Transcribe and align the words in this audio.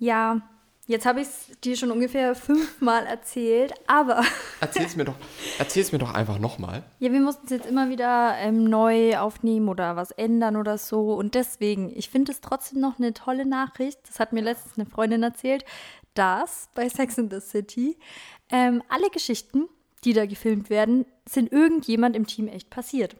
Ja, 0.00 0.40
jetzt 0.86 1.04
habe 1.04 1.20
ich 1.20 1.28
es 1.28 1.60
dir 1.62 1.76
schon 1.76 1.90
ungefähr 1.90 2.34
fünfmal 2.34 3.04
erzählt, 3.04 3.74
aber 3.86 4.24
Erzähl's 4.60 4.96
mir 4.96 5.04
doch, 5.04 5.14
erzähl's 5.58 5.92
mir 5.92 5.98
doch 5.98 6.14
einfach 6.14 6.38
nochmal. 6.38 6.82
ja, 6.98 7.12
wir 7.12 7.20
mussten 7.20 7.44
es 7.44 7.50
jetzt 7.50 7.66
immer 7.66 7.90
wieder 7.90 8.34
ähm, 8.38 8.64
neu 8.64 9.18
aufnehmen 9.18 9.68
oder 9.68 9.96
was 9.96 10.10
ändern 10.10 10.56
oder 10.56 10.78
so. 10.78 11.12
Und 11.12 11.34
deswegen, 11.34 11.94
ich 11.94 12.08
finde 12.08 12.32
es 12.32 12.40
trotzdem 12.40 12.80
noch 12.80 12.98
eine 12.98 13.12
tolle 13.12 13.44
Nachricht. 13.44 13.98
Das 14.08 14.18
hat 14.20 14.32
mir 14.32 14.40
letztens 14.40 14.78
eine 14.78 14.86
Freundin 14.86 15.22
erzählt, 15.22 15.66
dass 16.14 16.70
bei 16.74 16.88
Sex 16.88 17.18
in 17.18 17.30
the 17.30 17.40
City 17.40 17.98
ähm, 18.50 18.82
alle 18.88 19.10
Geschichten, 19.10 19.68
die 20.04 20.14
da 20.14 20.24
gefilmt 20.24 20.70
werden, 20.70 21.04
sind 21.28 21.52
irgendjemand 21.52 22.16
im 22.16 22.26
Team 22.26 22.48
echt 22.48 22.70
passiert. 22.70 23.16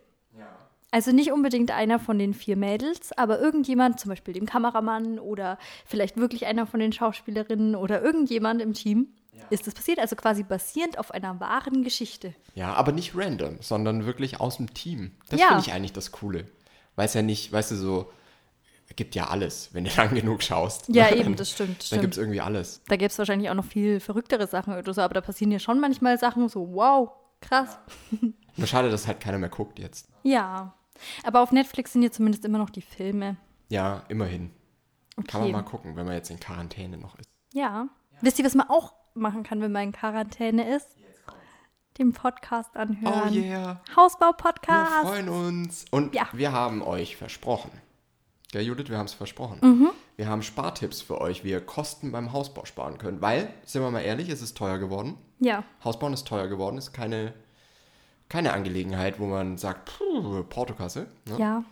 Also 0.90 1.12
nicht 1.12 1.30
unbedingt 1.32 1.70
einer 1.70 1.98
von 1.98 2.18
den 2.18 2.34
vier 2.34 2.56
Mädels, 2.56 3.12
aber 3.16 3.40
irgendjemand, 3.40 4.00
zum 4.00 4.08
Beispiel 4.08 4.34
dem 4.34 4.46
Kameramann 4.46 5.18
oder 5.18 5.58
vielleicht 5.86 6.16
wirklich 6.16 6.46
einer 6.46 6.66
von 6.66 6.80
den 6.80 6.92
Schauspielerinnen 6.92 7.76
oder 7.76 8.02
irgendjemand 8.02 8.60
im 8.60 8.72
Team, 8.72 9.08
ist 9.50 9.66
das 9.66 9.74
passiert. 9.74 9.98
Also 9.98 10.16
quasi 10.16 10.42
basierend 10.42 10.98
auf 10.98 11.12
einer 11.12 11.38
wahren 11.40 11.82
Geschichte. 11.82 12.34
Ja, 12.54 12.74
aber 12.74 12.92
nicht 12.92 13.12
random, 13.16 13.58
sondern 13.60 14.04
wirklich 14.06 14.40
aus 14.40 14.56
dem 14.58 14.74
Team. 14.74 15.12
Das 15.28 15.40
Ja. 15.40 15.48
finde 15.48 15.62
ich 15.66 15.72
eigentlich 15.72 15.92
das 15.92 16.12
Coole. 16.12 16.46
Weil 16.96 17.06
es 17.06 17.14
ja 17.14 17.22
nicht, 17.22 17.52
weißt 17.52 17.70
du, 17.70 17.76
so, 17.76 18.12
gibt 18.96 19.14
ja 19.14 19.28
alles, 19.28 19.70
wenn 19.72 19.84
du 19.84 19.90
lang 19.96 20.14
genug 20.14 20.42
schaust. 20.42 20.88
Ja, 20.88 21.10
eben, 21.14 21.36
das 21.36 21.50
stimmt. 21.50 21.78
Dann 21.78 21.86
stimmt. 21.86 22.00
gibt 22.02 22.14
es 22.14 22.18
irgendwie 22.18 22.40
alles. 22.40 22.82
Da 22.88 22.96
gäbe 22.96 23.06
es 23.10 23.18
wahrscheinlich 23.18 23.48
auch 23.50 23.54
noch 23.54 23.64
viel 23.64 24.00
verrücktere 24.00 24.46
Sachen 24.46 24.76
oder 24.76 24.92
so, 24.92 25.00
aber 25.00 25.14
da 25.14 25.20
passieren 25.20 25.50
ja 25.52 25.58
schon 25.58 25.80
manchmal 25.80 26.18
Sachen 26.18 26.48
so, 26.48 26.72
wow, 26.74 27.10
krass. 27.40 27.78
Nur 28.56 28.66
schade, 28.66 28.90
dass 28.90 29.06
halt 29.06 29.20
keiner 29.20 29.38
mehr 29.38 29.48
guckt 29.48 29.78
jetzt. 29.78 30.08
Ja. 30.22 30.74
Aber 31.24 31.40
auf 31.42 31.52
Netflix 31.52 31.92
sind 31.92 32.02
ja 32.02 32.10
zumindest 32.10 32.44
immer 32.44 32.58
noch 32.58 32.70
die 32.70 32.82
Filme. 32.82 33.36
Ja, 33.68 34.02
immerhin. 34.08 34.50
Kann 35.26 35.40
man 35.40 35.50
Okay. 35.50 35.52
mal 35.52 35.62
gucken, 35.62 35.96
wenn 35.96 36.06
man 36.06 36.14
jetzt 36.14 36.30
in 36.30 36.40
Quarantäne 36.40 36.96
noch 36.96 37.18
ist. 37.18 37.28
Ja. 37.52 37.88
Wisst 38.20 38.38
ihr, 38.38 38.44
was 38.44 38.54
man 38.54 38.68
auch 38.68 38.94
machen 39.14 39.42
kann, 39.42 39.60
wenn 39.60 39.72
man 39.72 39.82
in 39.84 39.92
Quarantäne 39.92 40.74
ist? 40.76 40.86
Den 41.98 42.12
Podcast 42.12 42.76
anhören. 42.76 43.30
Oh 43.30 43.34
yeah. 43.34 43.80
Wir 43.86 43.96
Hausbau-Podcast. 43.96 45.06
freuen 45.08 45.28
uns. 45.28 45.84
Und 45.90 46.14
Ja. 46.14 46.28
wir 46.32 46.52
haben 46.52 46.82
euch 46.82 47.16
versprochen. 47.16 47.70
Ja, 48.52 48.60
Judith, 48.60 48.88
wir 48.88 48.96
haben 48.98 49.06
es 49.06 49.12
versprochen. 49.14 49.58
Mhm. 49.62 49.90
Wir 50.16 50.28
haben 50.28 50.42
Spartipps 50.42 51.02
für 51.02 51.20
euch, 51.20 51.44
wie 51.44 51.50
ihr 51.50 51.60
Kosten 51.60 52.10
beim 52.12 52.32
Hausbau 52.32 52.64
sparen 52.64 52.98
könnt. 52.98 53.20
Weil, 53.20 53.52
sind 53.64 53.82
wir 53.82 53.90
mal 53.90 54.00
ehrlich, 54.00 54.28
es 54.28 54.40
ist 54.42 54.56
teuer 54.56 54.78
geworden. 54.78 55.16
Ja. 55.38 55.62
Hausbauen 55.84 56.12
ist 56.12 56.26
teuer 56.26 56.48
geworden, 56.48 56.76
ist 56.78 56.92
keine, 56.92 57.32
keine 58.30 58.54
Angelegenheit, 58.54 59.20
wo 59.20 59.26
man 59.26 59.58
sagt, 59.58 59.90
puh, 59.98 60.42
Portokasse. 60.44 61.08
Ne? 61.26 61.38
Ja. 61.38 61.64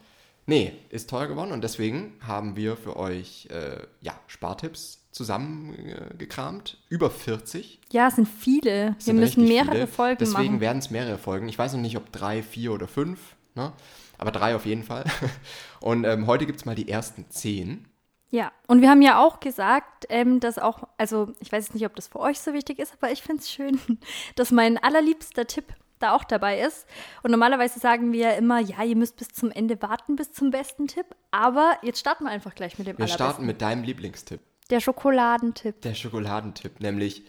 Nee, 0.45 0.73
ist 0.91 1.09
teuer 1.09 1.29
geworden 1.29 1.53
und 1.53 1.63
deswegen 1.63 2.15
haben 2.27 2.57
wir 2.57 2.77
für 2.77 2.97
euch 2.97 3.49
äh, 3.51 3.87
ja, 4.01 4.19
Spartipps 4.27 5.07
zusammengekramt. 5.13 6.79
Über 6.89 7.11
40. 7.11 7.81
Ja, 7.93 8.09
es 8.09 8.17
sind 8.17 8.27
viele. 8.29 8.95
Wir 8.95 8.97
sind 8.99 9.21
müssen 9.21 9.45
mehrere 9.45 9.73
viele. 9.73 9.87
Folgen 9.87 10.19
Deswegen 10.19 10.45
machen. 10.45 10.61
werden 10.61 10.79
es 10.79 10.91
mehrere 10.91 11.19
Folgen. 11.19 11.49
Ich 11.49 11.59
weiß 11.59 11.75
noch 11.75 11.81
nicht, 11.81 11.97
ob 11.97 12.11
drei, 12.13 12.43
vier 12.43 12.73
oder 12.73 12.89
fünf, 12.89 13.37
ne? 13.55 13.73
aber 14.17 14.33
drei 14.33 14.57
auf 14.57 14.67
jeden 14.67 14.85
Fall. 14.85 15.05
Und 15.81 16.05
ähm, 16.05 16.27
heute 16.27 16.47
gibt 16.47 16.59
es 16.59 16.65
mal 16.65 16.75
die 16.75 16.89
ersten 16.89 17.27
zehn. 17.31 17.87
Ja, 18.31 18.53
und 18.67 18.83
wir 18.83 18.91
haben 18.91 19.01
ja 19.01 19.25
auch 19.25 19.41
gesagt, 19.41 20.05
ähm, 20.11 20.39
dass 20.39 20.59
auch, 20.59 20.87
also 20.99 21.33
ich 21.41 21.51
weiß 21.51 21.65
jetzt 21.65 21.75
nicht, 21.75 21.87
ob 21.87 21.97
das 21.97 22.09
für 22.09 22.21
euch 22.21 22.39
so 22.41 22.53
wichtig 22.53 22.79
ist, 22.79 22.93
aber 23.01 23.11
ich 23.11 23.23
finde 23.23 23.41
es 23.41 23.51
schön, 23.51 23.81
dass 24.37 24.51
mein 24.51 24.77
allerliebster 24.77 25.47
Tipp 25.47 25.65
da 25.99 26.15
auch 26.15 26.25
dabei 26.25 26.61
ist. 26.61 26.87
Und 27.23 27.31
normalerweise 27.31 27.79
sagen 27.81 28.13
wir 28.13 28.21
ja 28.21 28.33
immer, 28.33 28.61
ja, 28.61 28.83
ihr 28.85 28.97
müsst 28.97 29.17
bis 29.17 29.29
zum 29.29 29.51
Ende 29.51 29.81
warten, 29.83 30.17
bis 30.17 30.33
zum 30.33 30.51
besten 30.51 30.87
Tipp. 30.87 31.07
Aber 31.31 31.79
jetzt 31.83 32.01
starten 32.01 32.25
wir 32.25 32.31
einfach 32.31 32.55
gleich 32.55 32.79
mit 32.79 32.87
dem 32.87 32.99
Wir 32.99 33.09
starten 33.09 33.47
mit 33.47 33.61
deinem 33.63 33.83
Lieblingstipp, 33.83 34.41
Der 34.71 34.81
Schokoladentipp. 34.81 35.81
der 35.83 35.95
Schokoladentipp, 35.95 36.81
nämlich, 36.81 37.23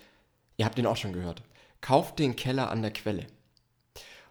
ihr 0.58 0.66
habt 0.66 0.78
den 0.78 0.86
auch 0.86 0.98
schon 0.98 1.14
gehört, 1.14 1.42
kauft 1.81 2.20
den 2.20 2.36
Keller 2.36 2.70
an 2.70 2.81
der 2.81 2.92
Quelle. 2.92 3.28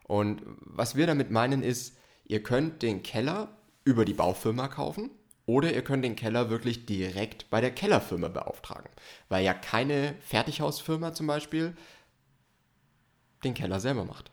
Und 0.05 0.43
was 0.61 0.97
wir 0.97 1.07
damit 1.07 1.31
meinen 1.31 1.63
ist, 1.63 1.97
ihr 2.25 2.43
könnt 2.43 2.83
den 2.83 3.03
Keller 3.03 3.49
über 3.85 4.05
die 4.05 4.15
Baufirma 4.15 4.69
kaufen 4.69 5.11
oder 5.47 5.73
ihr 5.73 5.83
könnt 5.83 6.05
den 6.05 6.17
Keller 6.17 6.51
wirklich 6.51 6.85
direkt 6.87 7.49
bei 7.51 7.61
der 7.61 7.71
Kellerfirma 7.71 8.29
beauftragen. 8.29 8.91
Weil 9.29 9.45
ja 9.45 9.55
keine 9.55 10.15
Fertighausfirma 10.21 11.15
zum 11.15 11.27
Beispiel 11.27 11.75
den 13.45 13.55
Keller 13.55 13.81
selber 13.81 14.05
macht. 14.05 14.31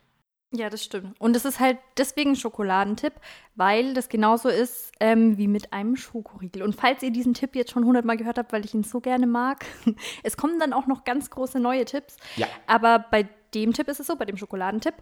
Ja, 0.52 0.70
das 0.70 0.84
stimmt. 0.84 1.20
Und 1.20 1.34
es 1.34 1.44
ist 1.44 1.58
halt 1.58 1.78
deswegen 1.98 2.30
ein 2.30 2.36
Schokoladentipp, 2.36 3.14
weil 3.56 3.94
das 3.94 4.08
genauso 4.08 4.48
ist 4.48 4.92
ähm, 5.00 5.36
wie 5.38 5.48
mit 5.48 5.72
einem 5.72 5.96
Schokoriegel. 5.96 6.62
Und 6.62 6.74
falls 6.74 7.02
ihr 7.02 7.10
diesen 7.10 7.34
Tipp 7.34 7.56
jetzt 7.56 7.72
schon 7.72 7.84
hundertmal 7.84 8.16
gehört 8.16 8.38
habt, 8.38 8.52
weil 8.52 8.64
ich 8.64 8.72
ihn 8.72 8.84
so 8.84 9.00
gerne 9.00 9.26
mag, 9.26 9.66
es 10.22 10.36
kommen 10.36 10.60
dann 10.60 10.72
auch 10.72 10.86
noch 10.86 11.04
ganz 11.04 11.30
große 11.30 11.58
neue 11.58 11.84
Tipps. 11.84 12.16
Ja. 12.36 12.46
Aber 12.66 13.00
bei 13.10 13.28
dem 13.54 13.72
Tipp 13.72 13.88
ist 13.88 14.00
es 14.00 14.06
so, 14.06 14.16
bei 14.16 14.24
dem 14.24 14.36
Schokoladentipp, 14.36 14.94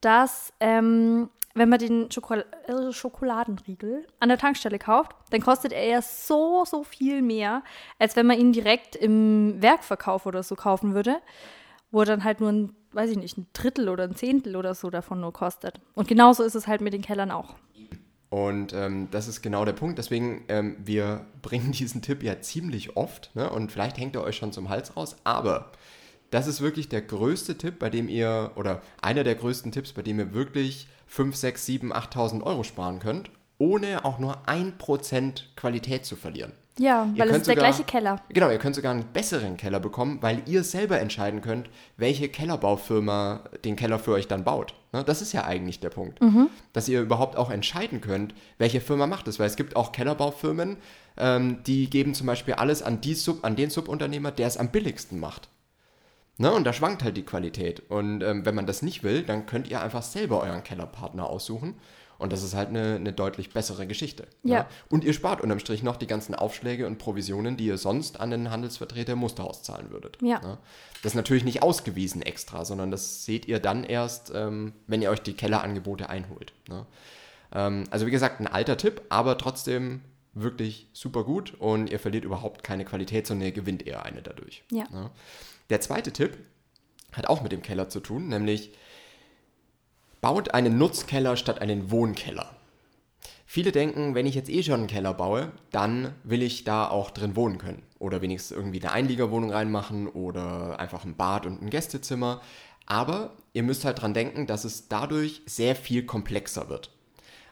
dass 0.00 0.52
ähm, 0.60 1.28
wenn 1.56 1.68
man 1.68 1.78
den 1.78 2.10
Schokol 2.10 2.44
äh, 2.66 2.92
Schokoladenriegel 2.92 4.06
an 4.20 4.28
der 4.28 4.38
Tankstelle 4.38 4.78
kauft, 4.78 5.12
dann 5.30 5.40
kostet 5.40 5.72
er 5.72 5.86
ja 5.86 6.02
so, 6.02 6.64
so 6.66 6.84
viel 6.84 7.22
mehr, 7.22 7.62
als 7.98 8.14
wenn 8.14 8.26
man 8.26 8.38
ihn 8.38 8.52
direkt 8.52 8.94
im 8.94 9.60
Werkverkauf 9.60 10.26
oder 10.26 10.42
so 10.42 10.54
kaufen 10.54 10.94
würde, 10.94 11.16
wo 11.90 12.00
er 12.00 12.06
dann 12.06 12.24
halt 12.24 12.40
nur 12.40 12.50
ein, 12.50 12.76
weiß 12.96 13.10
ich 13.10 13.18
nicht, 13.18 13.38
ein 13.38 13.46
Drittel 13.52 13.88
oder 13.88 14.04
ein 14.04 14.16
Zehntel 14.16 14.56
oder 14.56 14.74
so 14.74 14.90
davon 14.90 15.20
nur 15.20 15.32
kostet. 15.32 15.80
Und 15.94 16.08
genauso 16.08 16.42
ist 16.42 16.54
es 16.54 16.66
halt 16.66 16.80
mit 16.80 16.92
den 16.92 17.02
Kellern 17.02 17.30
auch. 17.30 17.54
Und 18.28 18.72
ähm, 18.72 19.08
das 19.10 19.28
ist 19.28 19.42
genau 19.42 19.64
der 19.64 19.72
Punkt. 19.72 19.98
Deswegen, 19.98 20.44
ähm, 20.48 20.76
wir 20.82 21.26
bringen 21.42 21.72
diesen 21.72 22.02
Tipp 22.02 22.22
ja 22.22 22.40
ziemlich 22.40 22.96
oft. 22.96 23.30
Ne? 23.34 23.48
Und 23.48 23.70
vielleicht 23.70 23.98
hängt 23.98 24.16
er 24.16 24.24
euch 24.24 24.36
schon 24.36 24.52
zum 24.52 24.68
Hals 24.68 24.96
raus. 24.96 25.16
Aber 25.24 25.70
das 26.30 26.46
ist 26.46 26.60
wirklich 26.60 26.88
der 26.88 27.02
größte 27.02 27.56
Tipp, 27.56 27.78
bei 27.78 27.90
dem 27.90 28.08
ihr, 28.08 28.52
oder 28.56 28.82
einer 29.00 29.22
der 29.22 29.36
größten 29.36 29.70
Tipps, 29.70 29.92
bei 29.92 30.02
dem 30.02 30.18
ihr 30.18 30.34
wirklich 30.34 30.88
5, 31.06 31.36
6, 31.36 31.66
7, 31.66 31.92
8.000 31.92 32.42
Euro 32.42 32.64
sparen 32.64 32.98
könnt, 32.98 33.30
ohne 33.58 34.04
auch 34.04 34.18
nur 34.18 34.46
1% 34.46 35.42
Qualität 35.54 36.04
zu 36.04 36.16
verlieren. 36.16 36.52
Ja, 36.78 37.08
Ihr 37.14 37.20
weil 37.20 37.30
es 37.30 37.36
ist 37.38 37.46
der 37.46 37.54
sogar- 37.54 37.70
gleiche 37.70 37.84
Keller. 37.84 38.20
Genau, 38.28 38.50
ihr 38.50 38.58
könnt 38.58 38.74
sogar 38.76 38.92
einen 38.92 39.06
besseren 39.12 39.56
Keller 39.56 39.80
bekommen, 39.80 40.18
weil 40.20 40.42
ihr 40.46 40.62
selber 40.62 41.00
entscheiden 41.00 41.40
könnt, 41.40 41.70
welche 41.96 42.28
Kellerbaufirma 42.28 43.44
den 43.64 43.76
Keller 43.76 43.98
für 43.98 44.12
euch 44.12 44.28
dann 44.28 44.44
baut. 44.44 44.74
Ne, 44.92 45.02
Das 45.04 45.22
ist 45.22 45.32
ja 45.32 45.44
eigentlich 45.44 45.80
der 45.80 45.90
Punkt. 45.90 46.18
Dass 46.74 46.88
ihr 46.88 47.00
überhaupt 47.00 47.36
auch 47.36 47.50
entscheiden 47.50 48.00
könnt, 48.00 48.34
welche 48.58 48.80
Firma 48.82 49.06
macht 49.06 49.26
es. 49.28 49.38
Weil 49.38 49.46
es 49.46 49.56
gibt 49.56 49.74
auch 49.74 49.92
Kellerbaufirmen, 49.92 50.76
ähm, 51.16 51.62
die 51.66 51.88
geben 51.88 52.12
zum 52.14 52.26
Beispiel 52.26 52.54
alles 52.54 52.82
an, 52.82 53.00
die 53.00 53.14
Sub, 53.14 53.44
an 53.44 53.56
den 53.56 53.70
Subunternehmer, 53.70 54.30
der 54.30 54.46
es 54.46 54.58
am 54.58 54.68
billigsten 54.68 55.18
macht. 55.18 55.48
Ne, 56.38 56.52
und 56.52 56.64
da 56.64 56.74
schwankt 56.74 57.02
halt 57.02 57.16
die 57.16 57.24
Qualität. 57.24 57.88
Und 57.88 58.22
ähm, 58.22 58.44
wenn 58.44 58.54
man 58.54 58.66
das 58.66 58.82
nicht 58.82 59.02
will, 59.02 59.22
dann 59.22 59.46
könnt 59.46 59.68
ihr 59.68 59.80
einfach 59.80 60.02
selber 60.02 60.42
euren 60.42 60.62
Kellerpartner 60.62 61.26
aussuchen. 61.26 61.76
Und 62.18 62.32
das 62.32 62.42
ist 62.42 62.54
halt 62.54 62.68
eine, 62.68 62.96
eine 62.96 63.12
deutlich 63.12 63.50
bessere 63.50 63.86
Geschichte. 63.86 64.26
Ja. 64.42 64.68
Und 64.88 65.04
ihr 65.04 65.12
spart 65.12 65.40
unterm 65.40 65.58
Strich 65.58 65.82
noch 65.82 65.96
die 65.96 66.06
ganzen 66.06 66.34
Aufschläge 66.34 66.86
und 66.86 66.98
Provisionen, 66.98 67.56
die 67.56 67.66
ihr 67.66 67.78
sonst 67.78 68.20
an 68.20 68.30
den 68.30 68.50
Handelsvertreter 68.50 69.12
im 69.12 69.18
Musterhaus 69.18 69.62
zahlen 69.62 69.90
würdet. 69.90 70.18
Ja. 70.22 70.40
Ne? 70.40 70.58
Das 71.02 71.12
ist 71.12 71.16
natürlich 71.16 71.44
nicht 71.44 71.62
ausgewiesen 71.62 72.22
extra, 72.22 72.64
sondern 72.64 72.90
das 72.90 73.24
seht 73.24 73.46
ihr 73.46 73.60
dann 73.60 73.84
erst, 73.84 74.32
ähm, 74.34 74.72
wenn 74.86 75.02
ihr 75.02 75.10
euch 75.10 75.20
die 75.20 75.34
Kellerangebote 75.34 76.08
einholt. 76.08 76.52
Ne? 76.68 76.86
Ähm, 77.52 77.84
also 77.90 78.06
wie 78.06 78.10
gesagt, 78.10 78.40
ein 78.40 78.46
alter 78.46 78.76
Tipp, 78.76 79.02
aber 79.08 79.38
trotzdem 79.38 80.00
wirklich 80.32 80.88
super 80.92 81.24
gut 81.24 81.54
und 81.58 81.90
ihr 81.90 81.98
verliert 81.98 82.24
überhaupt 82.24 82.62
keine 82.62 82.84
Qualität, 82.84 83.26
sondern 83.26 83.46
ihr 83.46 83.52
gewinnt 83.52 83.86
eher 83.86 84.04
eine 84.04 84.22
dadurch. 84.22 84.64
Ja. 84.70 84.84
Ne? 84.90 85.10
Der 85.70 85.80
zweite 85.80 86.12
Tipp 86.12 86.36
hat 87.12 87.26
auch 87.26 87.42
mit 87.42 87.52
dem 87.52 87.62
Keller 87.62 87.88
zu 87.88 88.00
tun, 88.00 88.28
nämlich 88.28 88.72
baut 90.20 90.54
einen 90.54 90.78
Nutzkeller 90.78 91.36
statt 91.36 91.60
einen 91.60 91.90
Wohnkeller. 91.90 92.56
Viele 93.48 93.70
denken, 93.70 94.14
wenn 94.14 94.26
ich 94.26 94.34
jetzt 94.34 94.50
eh 94.50 94.62
schon 94.62 94.80
einen 94.80 94.86
Keller 94.88 95.14
baue, 95.14 95.52
dann 95.70 96.12
will 96.24 96.42
ich 96.42 96.64
da 96.64 96.88
auch 96.88 97.10
drin 97.10 97.36
wohnen 97.36 97.58
können. 97.58 97.82
Oder 97.98 98.20
wenigstens 98.20 98.56
irgendwie 98.56 98.80
eine 98.80 98.92
Einliegerwohnung 98.92 99.52
reinmachen 99.52 100.08
oder 100.08 100.80
einfach 100.80 101.04
ein 101.04 101.16
Bad 101.16 101.46
und 101.46 101.62
ein 101.62 101.70
Gästezimmer. 101.70 102.42
Aber 102.86 103.36
ihr 103.52 103.62
müsst 103.62 103.84
halt 103.84 104.02
dran 104.02 104.14
denken, 104.14 104.46
dass 104.46 104.64
es 104.64 104.88
dadurch 104.88 105.42
sehr 105.46 105.76
viel 105.76 106.04
komplexer 106.04 106.68
wird. 106.68 106.90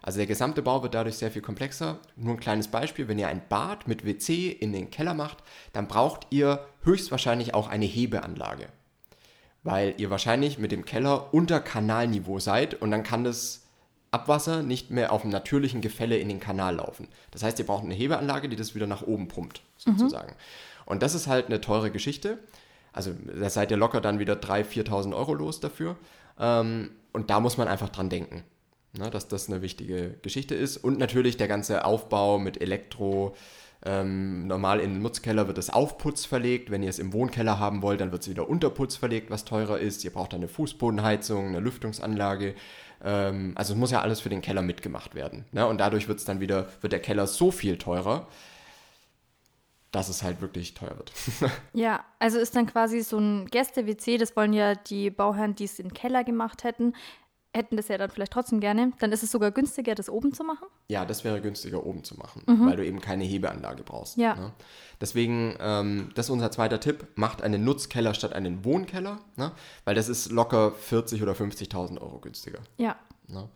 Also 0.03 0.19
der 0.19 0.27
gesamte 0.27 0.61
Bau 0.61 0.83
wird 0.83 0.95
dadurch 0.95 1.17
sehr 1.17 1.31
viel 1.31 1.43
komplexer. 1.43 1.99
Nur 2.17 2.35
ein 2.35 2.41
kleines 2.41 2.69
Beispiel, 2.69 3.09
wenn 3.09 3.19
ihr 3.19 3.29
ein 3.29 3.43
Bad 3.49 3.89
mit 3.89 4.05
WC 4.05 4.49
in 4.51 4.73
den 4.73 4.91
Keller 4.91 5.15
macht, 5.15 5.39
dann 5.73 5.89
braucht 5.89 6.27
ihr 6.31 6.67
höchstwahrscheinlich 6.83 7.55
auch 7.55 7.69
eine 7.69 7.87
Hebeanlage 7.87 8.69
weil 9.65 9.95
ihr 9.97 10.11
wahrscheinlich 10.11 10.59
mit 10.59 10.71
dem 10.71 10.85
Keller 10.85 11.33
unter 11.35 11.59
Kanalniveau 11.59 12.39
seid 12.39 12.75
und 12.75 12.91
dann 12.91 13.03
kann 13.03 13.25
das 13.25 13.63
Abwasser 14.11 14.63
nicht 14.63 14.91
mehr 14.91 15.11
auf 15.11 15.23
dem 15.23 15.31
natürlichen 15.31 15.81
Gefälle 15.81 16.19
in 16.19 16.29
den 16.29 16.39
Kanal 16.39 16.77
laufen. 16.77 17.09
Das 17.33 17.43
heißt, 17.43 17.59
ihr 17.59 17.67
braucht 17.67 17.83
eine 17.83 17.95
Hebeanlage, 17.95 18.49
die 18.49 18.57
das 18.57 18.75
wieder 18.77 18.87
nach 18.87 19.03
oben 19.03 19.27
pumpt, 19.27 19.63
sozusagen. 19.77 20.35
Und 20.85 21.03
das 21.03 21.15
ist 21.15 21.27
halt 21.27 21.47
eine 21.47 21.61
teure 21.61 21.91
Geschichte. 21.91 22.39
Also 22.93 23.13
da 23.13 23.51
seid 23.51 23.73
ihr 23.73 23.77
locker 23.77 24.01
dann 24.01 24.21
wieder 24.21 24.35
3.000, 24.35 24.87
4.000 24.87 25.17
Euro 25.17 25.35
los 25.35 25.59
dafür. 25.59 25.97
Ähm, 26.39 26.91
und 27.13 27.31
da 27.31 27.41
muss 27.41 27.57
man 27.57 27.67
einfach 27.67 27.89
dran 27.89 28.09
denken. 28.09 28.45
Ne, 28.97 29.11
dass 29.11 29.27
das 29.27 29.49
eine 29.49 29.61
wichtige 29.61 30.15
Geschichte 30.23 30.55
ist. 30.55 30.77
Und 30.77 30.99
natürlich 30.99 31.37
der 31.37 31.49
ganze 31.49 31.85
Aufbau 31.85 32.39
mit 32.39 32.61
Elektro. 32.61 33.35
Ähm, 33.85 34.47
normal 34.47 34.79
in 34.81 34.95
den 34.95 35.03
Nutzkeller 35.03 35.49
wird 35.49 35.59
das 35.59 35.69
Aufputz 35.69 36.25
verlegt. 36.25 36.71
Wenn 36.71 36.83
ihr 36.83 36.91
es 36.91 37.01
im 37.01 37.13
Wohnkeller 37.13 37.59
haben 37.59 37.83
wollt, 37.83 38.01
dann 38.01 38.13
wird 38.13 38.23
es 38.23 38.31
wieder 38.31 38.49
Unterputz 38.49 38.95
verlegt, 38.95 39.31
was 39.31 39.45
teurer 39.45 39.81
ist. 39.81 40.05
Ihr 40.05 40.13
braucht 40.13 40.33
eine 40.33 40.47
Fußbodenheizung, 40.47 41.49
eine 41.49 41.61
Lüftungsanlage. 41.61 42.55
Ähm, 43.03 43.53
also 43.57 43.75
es 43.75 43.79
muss 43.79 43.91
ja 43.91 44.01
alles 44.01 44.21
für 44.21 44.31
den 44.31 44.43
Keller 44.43 44.63
mitgemacht 44.63 45.15
werden. 45.15 45.45
Ne? 45.53 45.67
Und 45.67 45.79
dadurch 45.79 46.07
wird 46.07 46.21
es 46.21 46.25
dann 46.25 46.41
wieder, 46.41 46.69
wird 46.81 46.93
der 46.93 47.01
Keller 47.01 47.27
so 47.27 47.51
viel 47.51 47.77
teurer, 47.77 48.29
dass 49.91 50.09
es 50.09 50.23
halt 50.23 50.41
wirklich 50.41 50.75
teuer 50.75 50.97
wird. 50.97 51.13
ja, 51.73 52.05
also 52.19 52.39
ist 52.39 52.57
dann 52.57 52.67
quasi 52.67 53.01
so 53.03 53.19
ein 53.19 53.47
Gäste-WC, 53.47 54.19
das 54.19 54.37
wollen 54.37 54.53
ja 54.53 54.75
die 54.75 55.11
Bauherren, 55.11 55.55
die 55.55 55.65
es 55.65 55.77
den 55.77 55.93
Keller 55.93 56.25
gemacht 56.25 56.65
hätten, 56.65 56.95
hätten 57.55 57.77
das 57.77 57.89
ja 57.89 57.97
dann 57.97 58.11
vielleicht 58.11 58.33
trotzdem 58.33 58.61
gerne. 58.61 58.93
Dann 58.99 59.13
ist 59.13 59.23
es 59.23 59.31
sogar 59.31 59.51
günstiger, 59.51 59.95
das 59.95 60.11
oben 60.11 60.33
zu 60.35 60.45
machen? 60.45 60.67
Ja, 60.89 61.05
das 61.05 61.25
wäre 61.25 61.41
günstiger, 61.41 61.87
oben 61.87 62.05
zu 62.05 62.17
machen, 62.17 62.43
mhm. 62.47 62.67
weil 62.67 62.77
du 62.77 62.85
eben 62.85 63.01
keine 63.01 63.25
Hebeanlage 63.25 63.85
brauchst. 63.85 64.17
Ja. 64.17 64.35
Ne? 64.35 64.53
Deswegen, 65.01 65.57
ähm, 65.61 66.11
das 66.15 66.27
ist 66.27 66.31
unser 66.31 66.51
zweiter 66.51 66.81
Tipp, 66.81 67.07
macht 67.15 67.43
einen 67.43 67.65
Nutzkeller 67.65 68.15
statt 68.15 68.33
einen 68.33 68.65
Wohnkeller, 68.65 69.21
ne? 69.37 69.53
weil 69.85 69.95
das 69.95 70.09
ist 70.09 70.31
locker 70.33 70.73
40.000 70.91 71.23
oder 71.23 71.33
50.000 71.33 72.01
Euro 72.01 72.19
günstiger. 72.19 72.59
Ja. 72.77 72.97
Ne? 73.29 73.49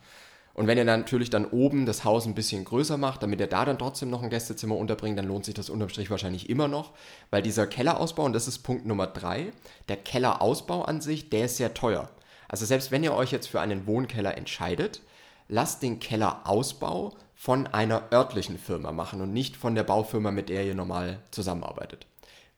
Und 0.55 0.67
wenn 0.67 0.77
ihr 0.77 0.85
dann 0.85 1.01
natürlich 1.01 1.31
dann 1.31 1.45
oben 1.45 1.87
das 1.87 2.05
Haus 2.05 2.27
ein 2.27 2.35
bisschen 2.35 2.65
größer 2.65 2.97
macht, 2.97 3.23
damit 3.23 3.39
ihr 3.39 3.47
da 3.47 3.65
dann 3.65 3.79
trotzdem 3.79 4.11
noch 4.11 4.25
ein 4.25 4.31
Gästezimmer 4.31 4.77
unterbringt, 4.77 5.17
dann 5.17 5.29
lohnt 5.29 5.45
sich 5.45 5.55
das 5.55 5.71
unterm 5.71 5.89
Strich 5.89 6.11
wahrscheinlich 6.11 6.51
immer 6.51 6.67
noch, 6.67 6.95
weil 7.31 7.43
dieser 7.43 7.69
Kellerausbau, 7.69 8.25
und 8.25 8.33
das 8.33 8.49
ist 8.49 8.59
Punkt 8.61 8.85
Nummer 8.85 9.07
drei, 9.07 9.53
der 9.89 9.99
Kellerausbau 9.99 10.83
an 10.83 11.01
sich, 11.01 11.31
der 11.31 11.45
ist 11.45 11.59
sehr 11.59 11.75
teuer. 11.75 12.11
Also 12.49 12.65
selbst 12.65 12.91
wenn 12.91 13.05
ihr 13.05 13.15
euch 13.15 13.31
jetzt 13.31 13.47
für 13.47 13.61
einen 13.61 13.87
Wohnkeller 13.87 14.37
entscheidet, 14.37 15.03
lasst 15.49 15.83
den 15.83 16.01
Kellerausbau 16.01 17.15
von 17.35 17.67
einer 17.69 18.13
örtlichen 18.13 18.59
Firma 18.59 18.91
machen 18.91 19.21
und 19.21 19.33
nicht 19.33 19.57
von 19.57 19.75
der 19.75 19.85
Baufirma, 19.85 20.31
mit 20.31 20.49
der 20.49 20.65
ihr 20.65 20.75
normal 20.75 21.21
zusammenarbeitet. 21.31 22.07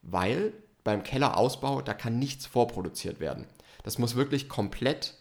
Weil 0.02 0.52
beim 0.84 1.02
Kellerausbau, 1.02 1.82
da 1.82 1.92
kann 1.92 2.18
nichts 2.18 2.46
vorproduziert 2.46 3.20
werden. 3.20 3.46
Das 3.82 3.98
muss 3.98 4.14
wirklich 4.14 4.48
komplett 4.48 5.14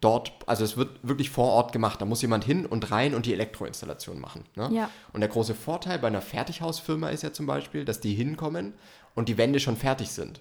dort, 0.00 0.32
also 0.46 0.64
es 0.64 0.76
wird 0.76 0.90
wirklich 1.02 1.30
vor 1.30 1.52
Ort 1.52 1.72
gemacht. 1.72 2.00
Da 2.00 2.04
muss 2.04 2.22
jemand 2.22 2.44
hin 2.44 2.66
und 2.66 2.90
rein 2.90 3.14
und 3.14 3.26
die 3.26 3.32
Elektroinstallation 3.32 4.20
machen. 4.20 4.44
Ne? 4.54 4.68
Ja. 4.72 4.90
Und 5.12 5.20
der 5.20 5.28
große 5.28 5.54
Vorteil 5.54 5.98
bei 5.98 6.08
einer 6.08 6.20
Fertighausfirma 6.20 7.10
ist 7.10 7.22
ja 7.22 7.32
zum 7.32 7.46
Beispiel, 7.46 7.84
dass 7.84 8.00
die 8.00 8.14
hinkommen 8.14 8.74
und 9.14 9.28
die 9.28 9.38
Wände 9.38 9.60
schon 9.60 9.76
fertig 9.76 10.10
sind. 10.10 10.40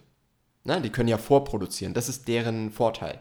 Ne? 0.66 0.82
Die 0.82 0.90
können 0.90 1.08
ja 1.08 1.18
vorproduzieren. 1.18 1.94
Das 1.94 2.10
ist 2.10 2.28
deren 2.28 2.72
Vorteil. 2.72 3.20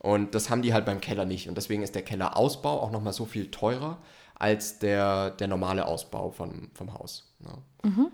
Und 0.00 0.34
das 0.34 0.50
haben 0.50 0.62
die 0.62 0.74
halt 0.74 0.84
beim 0.84 1.00
Keller 1.00 1.24
nicht. 1.24 1.48
Und 1.48 1.56
deswegen 1.56 1.82
ist 1.82 1.94
der 1.94 2.02
Kellerausbau 2.02 2.80
auch 2.80 2.90
nochmal 2.90 3.12
so 3.12 3.24
viel 3.24 3.50
teurer 3.50 3.98
als 4.34 4.78
der, 4.78 5.30
der 5.30 5.48
normale 5.48 5.86
Ausbau 5.86 6.30
von, 6.30 6.70
vom 6.74 6.92
Haus. 6.94 7.32
Ne? 7.38 7.90
Mhm. 7.90 8.08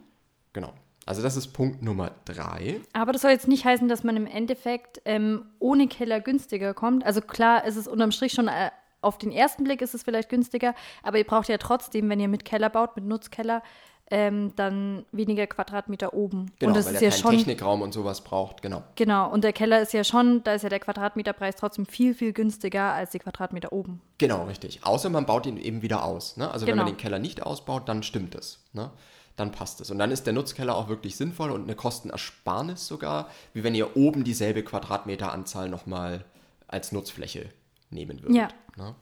Genau. 0.53 0.73
Also 1.05 1.23
das 1.23 1.37
ist 1.37 1.49
Punkt 1.49 1.83
Nummer 1.83 2.13
drei. 2.25 2.81
Aber 2.93 3.13
das 3.13 3.23
soll 3.23 3.33
jetzt 3.33 3.49
nicht 3.49 3.65
heißen, 3.65 3.89
dass 3.89 4.05
man 4.05 4.17
im 4.17 4.27
Endeffekt 4.27 5.03
ähm, 5.05 5.47
ohne 5.59 5.89
Keller 5.89 6.21
günstiger 6.21 6.75
kommt. 6.75 7.05
Also 7.05 7.21
klar 7.21 7.65
ist 7.65 7.77
es 7.77 7.89
unterm 7.89 8.13
Strich 8.13 8.33
schon, 8.33 8.47
äh, 8.47 8.71
auf 9.01 9.19
den 9.19 9.33
ersten 9.33 9.65
Blick 9.65 9.83
ist 9.83 9.95
es 9.95 10.05
vielleicht 10.05 10.29
günstiger, 10.29 10.77
aber 11.03 11.19
ihr 11.19 11.27
braucht 11.27 11.49
ja 11.49 11.59
trotzdem, 11.59 12.09
wenn 12.09 12.21
ihr 12.21 12.29
mit 12.29 12.45
Keller 12.45 12.71
baut, 12.71 12.95
mit 12.95 13.05
Nutzkeller, 13.05 13.63
ähm, 14.13 14.53
dann 14.57 15.07
weniger 15.11 15.47
Quadratmeter 15.47 16.13
oben. 16.13 16.53
Genau, 16.59 16.69
und 16.69 16.77
das 16.77 16.85
weil 16.85 16.97
ist 16.97 17.03
er 17.03 17.09
ja 17.09 17.15
keinen 17.15 17.23
schon, 17.23 17.37
Technikraum 17.39 17.81
und 17.81 17.93
sowas 17.95 18.21
braucht, 18.23 18.61
genau. 18.61 18.83
Genau, 18.95 19.31
und 19.33 19.43
der 19.43 19.55
Keller 19.55 19.81
ist 19.81 19.95
ja 19.95 20.05
schon, 20.05 20.45
da 20.45 20.53
ist 20.53 20.63
ja 20.63 20.69
der 20.69 20.81
Quadratmeterpreis 20.81 21.57
trotzdem 21.57 21.87
viel, 21.87 22.15
viel 22.15 22.35
günstiger 22.35 22.93
als 22.93 23.13
die 23.13 23.19
Quadratmeter 23.21 23.73
oben. 23.73 24.03
Genau, 24.19 24.45
richtig. 24.45 24.81
Außer 24.85 25.09
man 25.09 25.25
baut 25.25 25.47
ihn 25.47 25.57
eben 25.57 25.81
wieder 25.81 26.05
aus. 26.05 26.37
Ne? 26.37 26.51
Also 26.51 26.67
Genau. 26.67 26.77
wenn 26.81 26.85
man 26.85 26.95
den 26.95 26.99
Keller 26.99 27.19
nicht 27.19 27.43
ausbaut, 27.43 27.89
dann 27.89 28.03
stimmt 28.03 28.35
es. 28.35 28.63
Ne? 28.75 28.91
Dann 29.37 29.51
passt 29.51 29.81
es. 29.81 29.91
Und 29.91 29.99
dann 29.99 30.11
ist 30.11 30.27
der 30.27 30.35
Nutzkeller 30.35 30.77
auch 30.77 30.89
wirklich 30.89 31.17
sinnvoll 31.17 31.51
und 31.51 31.63
eine 31.63 31.75
Kostenersparnis 31.75 32.87
sogar, 32.87 33.31
wie 33.55 33.65
wenn 33.65 33.75
ihr 33.75 33.97
oben 33.97 34.25
dieselbe 34.25 34.63
Quadratmeteranzahl 34.63 35.71
nochmal 35.71 36.27
als 36.69 36.93
Nutzfläche 36.93 37.49
nehmen 37.89 38.23
würdet. 38.23 38.37
Ja. 38.37 38.49
Ne? 38.77 38.95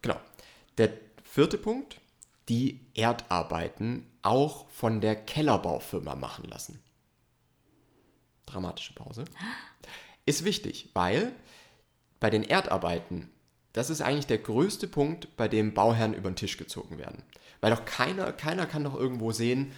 Genau. 0.00 0.16
Der 0.78 0.88
vierte 1.22 1.58
Punkt, 1.58 2.00
die 2.48 2.80
Erdarbeiten 2.94 4.06
auch 4.22 4.68
von 4.70 5.00
der 5.00 5.16
Kellerbaufirma 5.16 6.14
machen 6.14 6.44
lassen. 6.48 6.80
Dramatische 8.46 8.94
Pause. 8.94 9.24
Ist 10.26 10.44
wichtig, 10.44 10.90
weil 10.94 11.32
bei 12.20 12.30
den 12.30 12.44
Erdarbeiten, 12.44 13.30
das 13.72 13.90
ist 13.90 14.02
eigentlich 14.02 14.26
der 14.26 14.38
größte 14.38 14.86
Punkt, 14.86 15.36
bei 15.36 15.48
dem 15.48 15.74
Bauherren 15.74 16.14
über 16.14 16.30
den 16.30 16.36
Tisch 16.36 16.56
gezogen 16.56 16.98
werden. 16.98 17.22
Weil 17.60 17.70
doch 17.72 17.84
keiner, 17.84 18.32
keiner 18.32 18.66
kann 18.66 18.84
doch 18.84 18.94
irgendwo 18.94 19.32
sehen, 19.32 19.72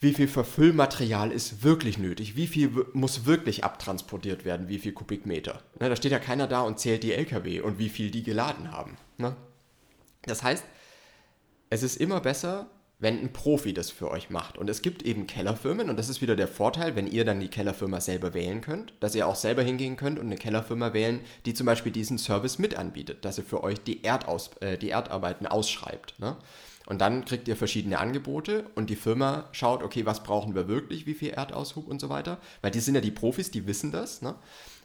wie 0.00 0.12
viel 0.12 0.28
Verfüllmaterial 0.28 1.32
ist 1.32 1.62
wirklich 1.62 1.98
nötig, 1.98 2.36
wie 2.36 2.46
viel 2.46 2.86
muss 2.92 3.24
wirklich 3.24 3.64
abtransportiert 3.64 4.44
werden, 4.44 4.68
wie 4.68 4.78
viel 4.78 4.92
Kubikmeter. 4.92 5.62
Ne, 5.80 5.88
da 5.88 5.96
steht 5.96 6.12
ja 6.12 6.18
keiner 6.18 6.46
da 6.46 6.60
und 6.60 6.78
zählt 6.78 7.02
die 7.02 7.12
LKW 7.12 7.60
und 7.60 7.78
wie 7.78 7.88
viel 7.88 8.10
die 8.10 8.22
geladen 8.22 8.70
haben. 8.70 8.96
Ne? 9.16 9.34
Das 10.22 10.42
heißt, 10.42 10.64
es 11.70 11.82
ist 11.82 11.96
immer 11.96 12.20
besser, 12.20 12.68
wenn 12.98 13.20
ein 13.20 13.32
Profi 13.32 13.74
das 13.74 13.90
für 13.90 14.10
euch 14.10 14.30
macht. 14.30 14.56
Und 14.56 14.70
es 14.70 14.80
gibt 14.80 15.02
eben 15.02 15.26
Kellerfirmen 15.26 15.90
und 15.90 15.98
das 15.98 16.08
ist 16.08 16.22
wieder 16.22 16.36
der 16.36 16.48
Vorteil, 16.48 16.96
wenn 16.96 17.06
ihr 17.06 17.24
dann 17.24 17.40
die 17.40 17.48
Kellerfirma 17.48 18.00
selber 18.00 18.34
wählen 18.34 18.60
könnt, 18.60 18.94
dass 19.00 19.14
ihr 19.14 19.26
auch 19.26 19.34
selber 19.34 19.62
hingehen 19.62 19.96
könnt 19.96 20.18
und 20.18 20.26
eine 20.26 20.36
Kellerfirma 20.36 20.92
wählen, 20.92 21.20
die 21.44 21.54
zum 21.54 21.66
Beispiel 21.66 21.92
diesen 21.92 22.18
Service 22.18 22.58
mit 22.58 22.76
anbietet, 22.76 23.24
dass 23.24 23.38
ihr 23.38 23.44
für 23.44 23.62
euch 23.62 23.80
die, 23.82 24.04
Erdaus 24.04 24.50
äh, 24.60 24.78
die 24.78 24.90
Erdarbeiten 24.90 25.46
ausschreibt. 25.46 26.18
Ne? 26.18 26.36
Und 26.86 27.00
dann 27.00 27.24
kriegt 27.24 27.48
ihr 27.48 27.56
verschiedene 27.56 27.98
Angebote 27.98 28.66
und 28.74 28.90
die 28.90 28.96
Firma 28.96 29.48
schaut, 29.52 29.82
okay, 29.82 30.06
was 30.06 30.22
brauchen 30.22 30.54
wir 30.54 30.68
wirklich, 30.68 31.06
wie 31.06 31.14
viel 31.14 31.30
Erdaushub 31.30 31.88
und 31.88 32.00
so 32.00 32.08
weiter. 32.08 32.38
Weil 32.62 32.70
die 32.70 32.80
sind 32.80 32.94
ja 32.94 33.00
die 33.00 33.10
Profis, 33.10 33.50
die 33.50 33.66
wissen 33.66 33.90
das. 33.90 34.22
Ne? 34.22 34.34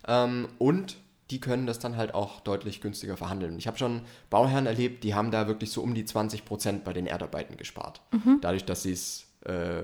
Ähm, 0.08 0.48
und 0.58 0.98
die 1.32 1.40
können 1.40 1.66
das 1.68 1.80
dann 1.80 1.96
halt 1.96 2.14
auch 2.14 2.40
deutlich 2.42 2.82
günstiger 2.82 3.18
verhandeln. 3.18 3.58
Ich 3.58 3.68
habe 3.68 3.78
schon 3.78 4.02
Bauherren 4.30 4.66
erlebt, 4.66 5.04
die 5.04 5.14
haben 5.14 5.32
da 5.32 5.48
wirklich 5.48 5.72
so 5.72 5.82
um 5.82 5.94
die 5.94 6.06
20 6.06 6.46
Prozent 6.46 6.84
bei 6.84 6.94
den 6.94 7.06
Erdarbeiten 7.06 7.58
gespart. 7.58 8.02
Dadurch, 8.42 8.66
dass 8.66 8.84
sie 8.84 8.94
es 8.94 9.28
äh, 9.46 9.84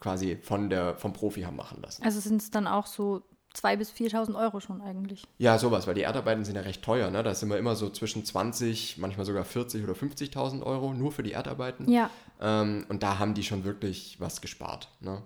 quasi 0.00 0.38
von 0.42 0.70
der, 0.70 0.96
vom 0.96 1.12
Profi 1.12 1.42
haben 1.42 1.56
machen 1.56 1.82
lassen. 1.82 2.02
Also 2.02 2.20
sind 2.20 2.40
es 2.40 2.50
dann 2.50 2.66
auch 2.66 2.86
so 2.86 3.22
2.000 3.54 3.76
bis 3.76 3.92
4.000 3.92 4.38
Euro 4.38 4.60
schon 4.60 4.82
eigentlich. 4.82 5.26
Ja, 5.38 5.58
sowas, 5.58 5.86
weil 5.86 5.94
die 5.94 6.02
Erdarbeiten 6.02 6.44
sind 6.44 6.56
ja 6.56 6.62
recht 6.62 6.82
teuer. 6.82 7.10
Ne? 7.10 7.22
Da 7.22 7.34
sind 7.34 7.48
wir 7.48 7.58
immer 7.58 7.74
so 7.74 7.88
zwischen 7.90 8.24
20, 8.24 8.98
manchmal 8.98 9.24
sogar 9.24 9.44
40 9.44 9.84
oder 9.84 9.94
50.000 9.94 10.62
Euro 10.62 10.92
nur 10.92 11.12
für 11.12 11.22
die 11.22 11.32
Erdarbeiten. 11.32 11.90
Ja. 11.90 12.10
Ähm, 12.40 12.84
und 12.88 13.02
da 13.02 13.18
haben 13.18 13.34
die 13.34 13.42
schon 13.42 13.64
wirklich 13.64 14.16
was 14.20 14.40
gespart. 14.40 14.88
Ne? 15.00 15.22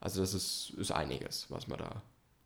Also 0.00 0.20
das 0.20 0.34
ist, 0.34 0.70
ist 0.76 0.92
einiges, 0.92 1.46
was 1.50 1.68
man 1.68 1.78
da 1.78 2.02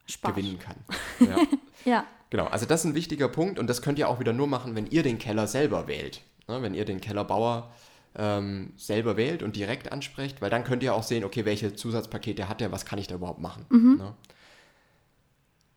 Spaß. 0.06 0.34
gewinnen 0.34 0.58
kann. 0.58 0.76
Ja. 1.20 1.36
Ja. 1.84 2.06
Genau, 2.30 2.46
also 2.46 2.66
das 2.66 2.80
ist 2.80 2.86
ein 2.86 2.94
wichtiger 2.94 3.28
Punkt 3.28 3.58
und 3.58 3.68
das 3.68 3.82
könnt 3.82 3.98
ihr 3.98 4.08
auch 4.08 4.18
wieder 4.18 4.32
nur 4.32 4.46
machen, 4.46 4.74
wenn 4.74 4.86
ihr 4.86 5.02
den 5.02 5.18
Keller 5.18 5.46
selber 5.46 5.86
wählt. 5.86 6.22
Ne? 6.48 6.62
Wenn 6.62 6.74
ihr 6.74 6.84
den 6.84 7.00
Kellerbauer 7.00 7.70
ähm, 8.16 8.72
selber 8.76 9.16
wählt 9.16 9.42
und 9.42 9.56
direkt 9.56 9.92
ansprecht, 9.92 10.40
weil 10.42 10.50
dann 10.50 10.64
könnt 10.64 10.82
ihr 10.82 10.94
auch 10.94 11.02
sehen, 11.02 11.24
okay, 11.24 11.44
welche 11.44 11.74
Zusatzpakete 11.74 12.48
hat 12.48 12.60
er, 12.60 12.72
was 12.72 12.86
kann 12.86 12.98
ich 12.98 13.06
da 13.06 13.14
überhaupt 13.16 13.40
machen. 13.40 13.66
Ne? 13.98 14.14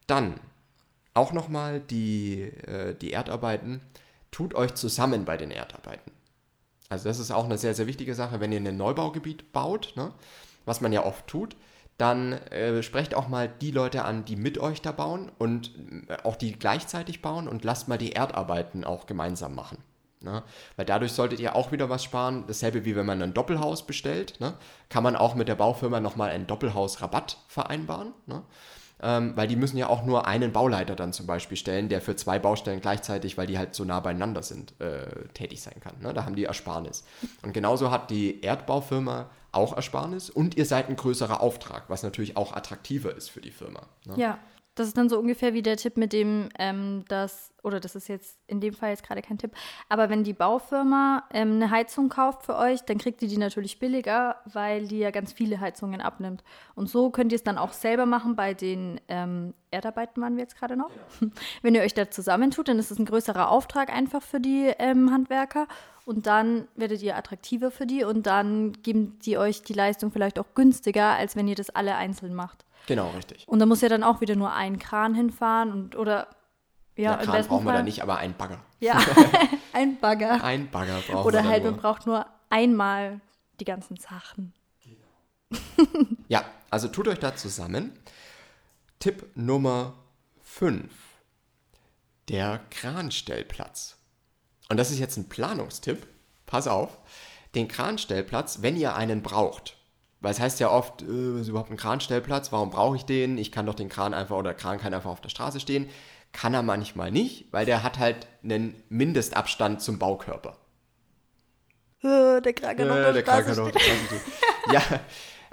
Dann 0.08 0.40
auch 1.14 1.34
nochmal 1.34 1.80
die, 1.80 2.42
äh, 2.42 2.96
die 2.96 3.12
Erdarbeiten. 3.12 3.82
Tut 4.32 4.54
euch 4.54 4.74
zusammen 4.76 5.26
bei 5.26 5.38
den 5.38 5.52
Erdarbeiten. 5.52 6.12
Also 6.90 7.10
das 7.10 7.20
ist 7.20 7.32
auch 7.32 7.46
eine 7.46 7.58
sehr, 7.58 7.74
sehr 7.74 7.88
wichtige 7.88 8.16
Sache, 8.16 8.40
wenn 8.40 8.52
ihr 8.52 8.60
in 8.60 8.68
ein 8.68 8.78
Neubaugebiet 8.78 9.52
baut, 9.52 9.94
ne? 9.96 10.14
was 10.66 10.80
man 10.80 10.94
ja 10.94 11.04
oft 11.06 11.28
tut, 11.28 11.56
dann 11.98 12.34
äh, 12.34 12.84
sprecht 12.84 13.16
auch 13.16 13.28
mal 13.28 13.50
die 13.50 13.72
Leute 13.72 14.06
an, 14.06 14.24
die 14.26 14.36
mit 14.36 14.60
euch 14.60 14.82
da 14.82 14.92
bauen 14.92 15.32
und 15.38 15.72
äh, 16.08 16.18
auch 16.24 16.36
die 16.36 16.54
gleichzeitig 16.54 17.22
bauen 17.22 17.48
und 17.48 17.64
lasst 17.64 17.88
mal 17.88 17.98
die 17.98 18.12
Erdarbeiten 18.12 18.84
auch 18.84 19.08
gemeinsam 19.08 19.56
machen. 19.56 19.80
Ne? 20.22 20.44
Weil 20.76 20.86
dadurch 20.86 21.12
solltet 21.12 21.40
ihr 21.40 21.56
auch 21.56 21.72
wieder 21.72 21.90
was 21.90 22.04
sparen. 22.04 22.44
Dasselbe 22.48 22.86
wie 22.86 22.96
wenn 22.96 23.06
man 23.06 23.22
ein 23.22 23.34
Doppelhaus 23.34 23.86
bestellt, 23.86 24.40
ne? 24.40 24.54
kann 24.90 25.04
man 25.04 25.16
auch 25.16 25.36
mit 25.36 25.48
der 25.48 25.56
Baufirma 25.56 26.00
nochmal 26.00 26.30
einen 26.30 26.48
Doppelhausrabatt 26.48 27.38
vereinbaren. 27.48 28.14
Ne? 28.26 28.44
Ähm, 29.00 29.34
weil 29.36 29.48
die 29.48 29.56
müssen 29.56 29.78
ja 29.78 29.90
auch 29.90 30.04
nur 30.04 30.28
einen 30.28 30.52
Bauleiter 30.52 30.96
dann 30.96 31.14
zum 31.14 31.28
Beispiel 31.28 31.58
stellen, 31.58 31.88
der 31.88 32.02
für 32.02 32.16
zwei 32.16 32.40
Baustellen 32.40 32.82
gleichzeitig, 32.82 33.38
weil 33.38 33.46
die 33.46 33.60
halt 33.60 33.76
so 33.76 33.86
nah 33.86 34.00
beieinander 34.00 34.42
sind, 34.42 34.74
äh, 34.82 35.28
tätig 35.34 35.62
sein 35.62 35.80
kann. 35.80 35.96
Ne? 36.02 36.14
Da 36.14 36.26
haben 36.26 36.36
die 36.36 36.46
Ersparnis. 36.46 37.06
Und 37.44 37.54
genauso 37.54 37.92
hat 37.92 38.10
die 38.10 38.42
Erdbaufirma 38.42 39.30
auch 39.58 39.76
Ersparnis 39.76 40.30
und 40.30 40.56
ihr 40.56 40.66
seid 40.66 40.88
ein 40.88 40.96
größerer 40.96 41.42
Auftrag, 41.42 41.84
was 41.90 42.04
natürlich 42.04 42.38
auch 42.38 42.54
attraktiver 42.54 43.16
ist 43.16 43.30
für 43.30 43.42
die 43.42 43.52
Firma. 43.52 43.82
Ne? 44.06 44.14
Ja. 44.16 44.40
das 44.76 44.88
ist 44.88 44.98
dann 44.98 45.10
so 45.10 45.18
ungefähr 45.18 45.56
wie 45.56 45.64
der 45.64 45.76
Tipp 45.76 45.98
mit 45.98 46.14
dem, 46.14 46.50
ähm, 46.60 47.04
dass, 47.08 47.52
oder 47.64 47.80
das 47.80 47.96
ist 47.96 48.08
jetzt 48.08 48.38
in 48.46 48.62
dem 48.62 48.76
Fall 48.76 48.92
jetzt 48.92 49.04
gerade 49.04 49.24
kein 49.24 49.40
Tipp, 49.40 49.52
aber 49.90 50.10
wenn 50.10 50.24
die 50.24 50.34
Baufirma 50.34 51.24
ähm, 51.34 51.54
eine 51.54 51.72
Heizung 51.72 52.10
kauft 52.10 52.44
für 52.44 52.56
euch, 52.56 52.82
dann 52.82 53.00
kriegt 53.00 53.22
ihr 53.24 53.28
die 53.28 53.38
natürlich 53.38 53.80
billiger, 53.80 54.36
weil 54.46 54.88
die 54.88 55.00
ja 55.00 55.10
ganz 55.10 55.34
viele 55.34 55.60
Heizungen 55.60 56.00
abnimmt. 56.00 56.44
Und 56.76 56.88
so 56.88 57.10
könnt 57.10 57.32
ihr 57.32 57.38
es 57.38 57.44
dann 57.44 57.58
auch 57.58 57.74
selber 57.74 58.06
machen 58.06 58.36
bei 58.36 58.54
den 58.54 59.02
ähm, 59.08 59.56
Erdarbeiten 59.72 60.22
waren 60.22 60.36
wir 60.36 60.44
jetzt 60.44 60.58
gerade 60.58 60.78
noch. 60.78 60.92
Ja. 61.22 61.28
Wenn 61.62 61.76
ihr 61.76 61.82
euch 61.82 61.94
da 61.94 62.10
zusammentut, 62.10 62.68
dann 62.68 62.80
ist 62.80 62.92
es 62.92 63.00
ein 63.00 63.06
größerer 63.06 63.50
Auftrag 63.50 63.92
einfach 63.92 64.22
für 64.22 64.40
die 64.40 64.72
ähm, 64.78 65.12
Handwerker 65.12 65.68
und 66.08 66.26
dann 66.26 66.70
werdet 66.76 67.02
ihr 67.02 67.18
attraktiver 67.18 67.70
für 67.70 67.86
die 67.86 68.06
und 68.06 68.26
dann 68.26 68.72
geben 68.82 69.20
die 69.26 69.38
euch 69.38 69.62
die 69.64 69.74
Leistung 69.74 70.10
vielleicht 70.10 70.40
auch 70.40 70.54
günstiger, 70.56 71.08
als 71.16 71.36
wenn 71.36 71.50
ihr 71.50 71.56
das 71.56 71.70
alle 71.70 71.96
einzeln 71.96 72.34
macht. 72.34 72.64
Genau, 72.86 73.10
richtig. 73.10 73.46
Und 73.46 73.60
da 73.60 73.66
muss 73.66 73.82
ja 73.82 73.90
dann 73.90 74.04
auch 74.04 74.22
wieder 74.22 74.38
nur 74.38 74.54
ein 74.54 74.80
Kran 74.80 75.14
hinfahren 75.14 75.74
und 75.74 75.98
oder 75.98 76.30
ja, 76.96 77.12
ja 77.12 77.18
Kran 77.18 77.46
brauchen 77.46 77.66
wir 77.66 77.74
da 77.74 77.84
nicht, 77.84 78.02
aber 78.02 78.20
ein 78.20 78.36
Bagger. 78.36 78.60
Ja, 78.80 78.98
ein 79.74 80.00
Bagger. 80.00 80.42
Ein 80.42 80.72
Bagger 80.72 81.02
brauchen 81.10 81.28
Oder 81.28 81.44
halt, 81.44 81.66
man 81.66 81.76
braucht 81.76 82.08
nur 82.08 82.26
einmal 82.50 83.20
die 83.60 83.66
ganzen 83.66 83.98
Sachen. 83.98 84.54
Genau. 84.86 85.98
ja, 86.30 86.46
also 86.70 86.88
tut 86.88 87.10
euch 87.10 87.20
da 87.20 87.36
zusammen. 87.36 87.92
Tipp 89.00 89.26
Nummer 89.36 89.94
5. 90.42 90.90
Der 92.30 92.62
Kranstellplatz. 92.70 93.97
Und 94.70 94.78
das 94.78 94.92
ist 94.92 95.00
jetzt 95.00 95.18
ein 95.18 95.30
Planungstipp. 95.30 96.08
Pass 96.46 96.68
auf. 96.68 96.98
Den 97.56 97.68
Kranstellplatz, 97.68 98.62
wenn 98.62 98.76
ihr 98.78 98.96
einen 98.96 99.22
braucht. 99.22 99.78
Weil 100.20 100.32
es 100.32 100.40
heißt 100.40 100.60
ja 100.60 100.72
oft, 100.72 101.02
äh, 101.04 101.40
ist 101.40 101.48
überhaupt 101.48 101.72
ein 101.72 101.78
Kranstellplatz, 101.78 102.52
warum 102.52 102.72
brauche 102.72 102.96
ich 102.96 103.06
den? 103.06 103.38
Ich 103.38 103.52
kann 103.52 103.66
doch 103.66 103.76
den 103.76 103.90
Kran 103.90 104.14
einfach, 104.14 104.36
oder 104.36 104.52
der 104.52 104.58
Kran 104.58 104.80
kann 104.80 104.94
einfach 104.94 105.12
auf 105.12 105.22
der 105.22 105.30
Straße 105.30 105.60
stehen. 105.60 105.90
Kann 106.34 106.54
er 106.54 106.64
manchmal 106.64 107.12
nicht, 107.12 107.48
weil 107.52 107.66
der 107.66 107.84
hat 107.84 108.00
halt 108.00 108.28
einen 108.44 108.76
Mindestabstand 108.90 109.82
zum 109.82 110.00
Baukörper. 110.00 110.58
Äh, 112.02 112.42
der 112.42 112.54
Kran 112.54 112.76
kann 112.78 112.88
äh, 112.88 112.92
auf 112.92 112.98
der, 112.98 113.14
der 113.14 113.22
Straße 113.22 113.54
stehen. 113.54 114.22
ja, 114.72 114.82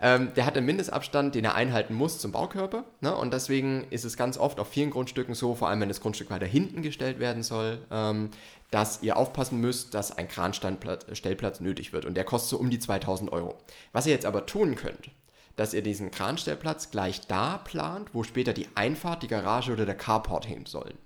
ähm, 0.04 0.34
der 0.36 0.44
hat 0.44 0.54
einen 0.54 0.66
Mindestabstand, 0.66 1.34
den 1.34 1.46
er 1.46 1.54
einhalten 1.54 1.94
muss 1.94 2.18
zum 2.18 2.30
Baukörper. 2.30 2.84
Ne? 3.00 3.16
Und 3.16 3.32
deswegen 3.32 3.86
ist 3.88 4.04
es 4.04 4.18
ganz 4.18 4.36
oft 4.36 4.60
auf 4.60 4.68
vielen 4.68 4.90
Grundstücken 4.90 5.34
so, 5.34 5.54
vor 5.54 5.70
allem 5.70 5.80
wenn 5.80 5.88
das 5.88 6.02
Grundstück 6.02 6.28
weiter 6.28 6.44
hinten 6.44 6.82
gestellt 6.82 7.20
werden 7.20 7.42
soll, 7.42 7.78
ähm, 7.90 8.28
dass 8.70 9.02
ihr 9.02 9.16
aufpassen 9.16 9.62
müsst, 9.62 9.94
dass 9.94 10.18
ein 10.18 10.28
Kranstellplatz 10.28 11.60
nötig 11.60 11.94
wird. 11.94 12.04
Und 12.04 12.18
der 12.18 12.24
kostet 12.24 12.50
so 12.50 12.58
um 12.58 12.68
die 12.68 12.78
2000 12.78 13.32
Euro. 13.32 13.56
Was 13.92 14.06
ihr 14.06 14.12
jetzt 14.12 14.26
aber 14.26 14.44
tun 14.44 14.74
könnt, 14.74 15.10
dass 15.56 15.72
ihr 15.72 15.80
diesen 15.80 16.10
Kranstellplatz 16.10 16.90
gleich 16.90 17.26
da 17.26 17.56
plant, 17.56 18.10
wo 18.12 18.24
später 18.24 18.52
die 18.52 18.68
Einfahrt, 18.74 19.22
die 19.22 19.28
Garage 19.28 19.72
oder 19.72 19.86
der 19.86 19.96
Carport 19.96 20.44
hin 20.44 20.66
sollen. 20.66 20.98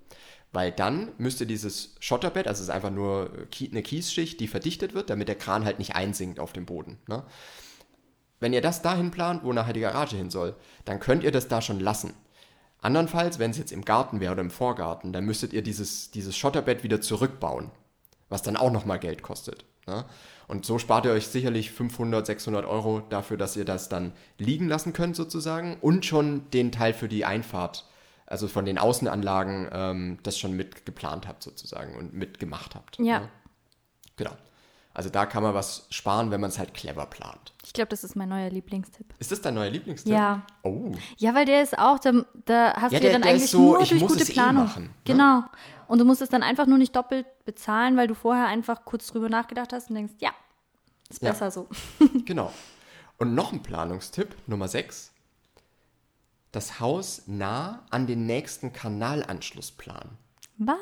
Weil 0.51 0.73
dann 0.73 1.13
müsst 1.19 1.41
ihr 1.41 1.47
dieses 1.47 1.95
Schotterbett, 2.01 2.49
also 2.49 2.63
es 2.63 2.69
ist 2.69 2.75
einfach 2.75 2.91
nur 2.91 3.31
eine 3.61 3.83
Kiesschicht, 3.83 4.41
die 4.41 4.49
verdichtet 4.49 4.93
wird, 4.93 5.09
damit 5.09 5.29
der 5.29 5.37
Kran 5.37 5.65
halt 5.65 5.79
nicht 5.79 5.95
einsinkt 5.95 6.41
auf 6.41 6.53
dem 6.53 6.67
Boden. 6.67 6.99
Ne? 7.07 7.23
Wenn 8.41 8.53
ihr 8.53 8.61
das 8.61 8.83
dahin 8.83 9.11
plant, 9.11 9.45
wo 9.45 9.53
nachher 9.53 9.73
die 9.73 9.81
Garage 9.81 10.17
hin 10.17 10.31
soll, 10.31 10.55
dann 10.85 11.01
könnt 11.01 11.25
ihr 11.25 11.33
das 11.33 11.49
da 11.49 11.61
schon 11.61 11.81
lassen. 11.81 12.15
Andernfalls, 12.81 13.39
wenn 13.39 13.51
es 13.51 13.59
jetzt 13.59 13.73
im 13.73 13.85
Garten 13.85 14.21
wäre 14.21 14.33
oder 14.33 14.43
im 14.43 14.51
Vorgarten, 14.51 15.13
dann 15.13 15.25
müsstet 15.25 15.53
ihr 15.53 15.63
dieses, 15.63 16.11
dieses 16.13 16.37
Schotterbett 16.37 16.85
wieder 16.85 17.01
zurückbauen, 17.01 17.71
was 18.29 18.43
dann 18.43 18.57
auch 18.57 18.71
nochmal 18.71 19.01
Geld 19.01 19.23
kostet. 19.23 19.65
Ne? 19.87 20.05
Und 20.47 20.65
so 20.65 20.79
spart 20.79 21.05
ihr 21.05 21.13
euch 21.13 21.27
sicherlich 21.27 21.73
500, 21.73 22.25
600 22.25 22.65
Euro 22.65 23.01
dafür, 23.01 23.37
dass 23.37 23.57
ihr 23.57 23.65
das 23.65 23.89
dann 23.89 24.13
liegen 24.39 24.69
lassen 24.69 24.93
könnt 24.93 25.17
sozusagen 25.17 25.77
und 25.81 26.07
schon 26.07 26.49
den 26.51 26.71
Teil 26.71 26.95
für 26.95 27.09
die 27.09 27.25
Einfahrt, 27.25 27.85
also 28.27 28.47
von 28.47 28.65
den 28.65 28.79
Außenanlagen, 28.79 29.69
ähm, 29.73 30.19
das 30.23 30.39
schon 30.39 30.53
mit 30.53 30.87
geplant 30.87 31.27
habt 31.27 31.43
sozusagen 31.43 31.97
und 31.97 32.15
mitgemacht 32.15 32.77
habt. 32.77 32.99
Ja. 32.99 33.21
Ne? 33.21 33.29
Genau. 34.17 34.37
Also 34.99 35.11
da 35.11 35.27
kann 35.27 35.45
man 35.45 35.55
was 35.55 35.87
sparen, 35.91 36.33
wenn 36.33 36.41
man 36.41 36.51
es 36.51 36.59
halt 36.59 36.75
clever 36.75 37.07
plant. 37.07 37.55
Ich 37.65 37.73
glaube, 37.73 37.89
das 37.89 38.03
ist 38.03 38.17
mein 38.17 38.31
neuer 38.31 38.51
Lieblingstipp. 38.51 39.15
Ist 39.21 39.31
das 39.31 39.41
dein 39.41 39.55
neuer 39.55 39.71
Lieblingstipp? 39.71 40.13
Ja. 40.13 40.43
Oh. 40.65 40.91
Ja, 41.19 41.37
weil 41.37 41.45
der 41.45 41.63
ist 41.63 41.79
auch, 41.79 42.01
da, 42.01 42.25
da 42.47 42.75
hast 42.75 42.91
ja, 42.91 42.99
du 42.99 43.07
ja 43.07 43.13
dann 43.13 43.23
eigentlich 43.23 43.49
so, 43.49 43.61
nur 43.61 43.79
durch 43.79 43.97
gute 43.97 44.25
eh 44.25 44.33
Planung. 44.33 44.65
Eh 44.65 44.67
machen, 44.67 44.83
ne? 44.83 44.91
Genau. 45.05 45.45
Und 45.87 46.01
du 46.01 46.05
musst 46.05 46.21
es 46.21 46.31
dann 46.31 46.43
einfach 46.43 46.67
nur 46.67 46.79
nicht 46.79 46.97
doppelt 46.97 47.27
bezahlen, 47.45 47.97
weil 47.97 48.09
du 48.09 48.17
vorher 48.17 48.49
einfach 48.49 48.85
kurz 48.85 49.07
drüber 49.07 49.29
nachgedacht 49.29 49.73
hast 49.73 49.89
und 49.89 49.95
denkst, 49.95 50.15
ja, 50.19 50.33
ist 51.09 51.21
besser 51.21 51.45
ja. 51.45 51.51
so. 51.53 51.69
genau. 52.25 52.53
Und 53.19 53.37
noch 53.37 53.53
ein 53.53 53.63
Planungstipp, 53.63 54.35
Nummer 54.49 54.67
6. 54.67 55.13
Das 56.51 56.81
Haus 56.81 57.23
nah 57.27 57.85
an 57.91 58.09
den 58.09 58.27
nächsten 58.27 58.73
Kanalanschluss 58.73 59.71
planen. 59.71 60.19
Was? 60.57 60.77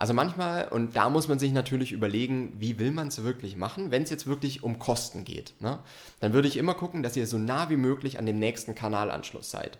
Also 0.00 0.14
manchmal, 0.14 0.66
und 0.68 0.96
da 0.96 1.10
muss 1.10 1.28
man 1.28 1.38
sich 1.38 1.52
natürlich 1.52 1.92
überlegen, 1.92 2.54
wie 2.58 2.78
will 2.78 2.90
man 2.90 3.08
es 3.08 3.22
wirklich 3.22 3.58
machen, 3.58 3.90
wenn 3.90 4.02
es 4.02 4.08
jetzt 4.08 4.26
wirklich 4.26 4.62
um 4.62 4.78
Kosten 4.78 5.24
geht. 5.24 5.52
Ne? 5.60 5.78
Dann 6.20 6.32
würde 6.32 6.48
ich 6.48 6.56
immer 6.56 6.72
gucken, 6.72 7.02
dass 7.02 7.18
ihr 7.18 7.26
so 7.26 7.36
nah 7.36 7.68
wie 7.68 7.76
möglich 7.76 8.18
an 8.18 8.24
dem 8.24 8.38
nächsten 8.38 8.74
Kanalanschluss 8.74 9.50
seid. 9.50 9.76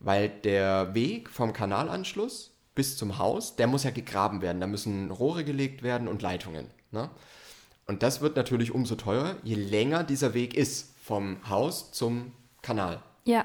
Weil 0.00 0.30
der 0.30 0.94
Weg 0.94 1.28
vom 1.28 1.52
Kanalanschluss 1.52 2.52
bis 2.74 2.96
zum 2.96 3.18
Haus, 3.18 3.54
der 3.54 3.66
muss 3.66 3.84
ja 3.84 3.90
gegraben 3.90 4.40
werden. 4.40 4.58
Da 4.58 4.66
müssen 4.66 5.10
Rohre 5.10 5.44
gelegt 5.44 5.82
werden 5.82 6.08
und 6.08 6.22
Leitungen. 6.22 6.68
Ne? 6.90 7.10
Und 7.86 8.02
das 8.02 8.22
wird 8.22 8.36
natürlich 8.36 8.72
umso 8.72 8.94
teurer, 8.94 9.36
je 9.42 9.56
länger 9.56 10.02
dieser 10.02 10.32
Weg 10.32 10.54
ist 10.54 10.94
vom 11.04 11.36
Haus 11.46 11.92
zum 11.92 12.32
Kanal. 12.62 13.02
Ja. 13.26 13.44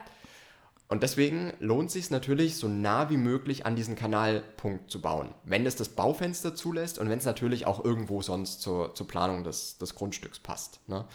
Und 0.89 1.03
deswegen 1.03 1.51
lohnt 1.59 1.87
es 1.87 1.93
sich 1.93 2.11
natürlich, 2.11 2.55
so 2.55 2.69
nah 2.69 3.09
wie 3.09 3.17
möglich 3.17 3.65
an 3.65 3.75
diesen 3.75 3.95
Kanalpunkt 3.95 4.89
zu 4.89 5.01
bauen, 5.01 5.33
wenn 5.43 5.65
es 5.65 5.75
das 5.75 5.89
Baufenster 5.89 6.55
zulässt 6.55 6.97
und 6.97 7.09
wenn 7.09 7.19
es 7.19 7.25
natürlich 7.25 7.65
auch 7.65 7.83
irgendwo 7.83 8.21
sonst 8.21 8.61
zur, 8.61 8.95
zur 8.95 9.07
Planung 9.07 9.43
des, 9.43 9.77
des 9.77 9.95
Grundstücks 9.95 10.39
passt. 10.39 10.79
Ne? 10.87 11.05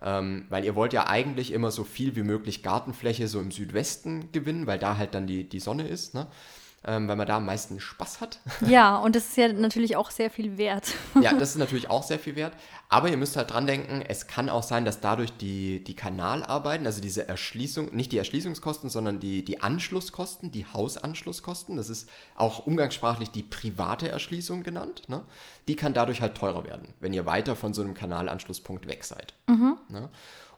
Ähm, 0.00 0.46
weil 0.48 0.64
ihr 0.64 0.74
wollt 0.74 0.94
ja 0.94 1.08
eigentlich 1.08 1.52
immer 1.52 1.70
so 1.70 1.84
viel 1.84 2.16
wie 2.16 2.22
möglich 2.22 2.62
Gartenfläche 2.62 3.28
so 3.28 3.38
im 3.40 3.50
Südwesten 3.50 4.32
gewinnen, 4.32 4.66
weil 4.66 4.78
da 4.78 4.96
halt 4.96 5.14
dann 5.14 5.26
die, 5.26 5.46
die 5.46 5.60
Sonne 5.60 5.86
ist. 5.86 6.14
Ne? 6.14 6.26
Ähm, 6.84 7.08
weil 7.08 7.16
man 7.16 7.26
da 7.26 7.36
am 7.36 7.46
meisten 7.46 7.80
Spaß 7.80 8.20
hat. 8.20 8.40
Ja, 8.66 8.96
und 8.96 9.16
das 9.16 9.26
ist 9.28 9.36
ja 9.36 9.52
natürlich 9.52 9.96
auch 9.96 10.10
sehr 10.10 10.30
viel 10.30 10.58
wert. 10.58 10.94
ja, 11.20 11.32
das 11.32 11.50
ist 11.52 11.58
natürlich 11.58 11.90
auch 11.90 12.02
sehr 12.02 12.18
viel 12.18 12.36
wert. 12.36 12.52
Aber 12.88 13.08
ihr 13.10 13.16
müsst 13.16 13.36
halt 13.36 13.50
dran 13.50 13.66
denken, 13.66 14.02
es 14.06 14.26
kann 14.26 14.48
auch 14.48 14.62
sein, 14.62 14.84
dass 14.84 15.00
dadurch 15.00 15.36
die, 15.36 15.84
die 15.84 15.94
Kanalarbeiten, 15.94 16.86
also 16.86 17.00
diese 17.00 17.28
Erschließung, 17.28 17.94
nicht 17.94 18.12
die 18.12 18.18
Erschließungskosten, 18.18 18.88
sondern 18.88 19.20
die, 19.20 19.44
die 19.44 19.60
Anschlusskosten, 19.60 20.50
die 20.50 20.66
Hausanschlusskosten, 20.66 21.76
das 21.76 21.90
ist 21.90 22.08
auch 22.34 22.66
umgangssprachlich 22.66 23.30
die 23.30 23.42
private 23.42 24.08
Erschließung 24.08 24.62
genannt, 24.62 25.02
ne? 25.08 25.22
die 25.68 25.76
kann 25.76 25.92
dadurch 25.92 26.22
halt 26.22 26.36
teurer 26.36 26.64
werden, 26.64 26.94
wenn 27.00 27.12
ihr 27.12 27.26
weiter 27.26 27.56
von 27.56 27.74
so 27.74 27.82
einem 27.82 27.94
Kanalanschlusspunkt 27.94 28.88
weg 28.88 29.04
seid. 29.04 29.34
Mhm. 29.48 29.76
Ne? 29.88 30.08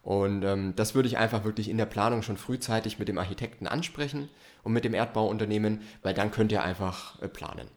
Und 0.03 0.43
ähm, 0.45 0.75
das 0.77 0.95
würde 0.95 1.09
ich 1.09 1.19
einfach 1.19 1.45
wirklich 1.45 1.69
in 1.69 1.77
der 1.77 1.87
Planung 1.87 2.23
schon 2.23 2.37
frühzeitig 2.37 2.99
mit 2.99 3.09
dem 3.09 3.19
Architekten 3.19 3.67
ansprechen 3.67 4.29
und 4.63 4.73
mit 4.73 4.85
dem 4.85 4.95
Erdbauunternehmen, 4.95 5.83
weil 6.03 6.15
dann 6.15 6.31
könnt 6.31 6.53
ihr 6.53 6.63
einfach 6.63 7.21
äh, 7.21 7.29
planen. 7.29 7.69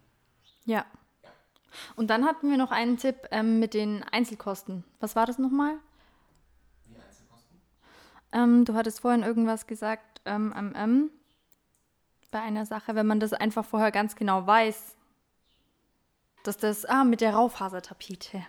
Ja. 0.65 0.85
Und 1.95 2.09
dann 2.09 2.25
hatten 2.25 2.49
wir 2.49 2.57
noch 2.57 2.71
einen 2.71 2.97
Tipp 2.97 3.27
ähm, 3.31 3.59
mit 3.59 3.73
den 3.73 4.03
Einzelkosten. 4.03 4.83
Was 4.99 5.15
war 5.15 5.25
das 5.25 5.37
nochmal? 5.37 5.75
Die 6.87 6.95
Einzelkosten? 6.95 7.61
Ähm, 8.31 8.65
du 8.65 8.73
hattest 8.75 9.01
vorhin 9.01 9.23
irgendwas 9.23 9.67
gesagt, 9.67 10.21
ähm, 10.25 10.53
ähm, 10.77 11.09
bei 12.31 12.41
einer 12.41 12.65
Sache, 12.65 12.95
wenn 12.95 13.07
man 13.07 13.19
das 13.19 13.33
einfach 13.33 13.65
vorher 13.65 13.91
ganz 13.91 14.15
genau 14.15 14.47
weiß, 14.47 14.95
dass 16.43 16.57
das, 16.57 16.85
ah, 16.85 17.03
mit 17.03 17.21
der 17.21 17.33
Raufasertapete. 17.33 18.45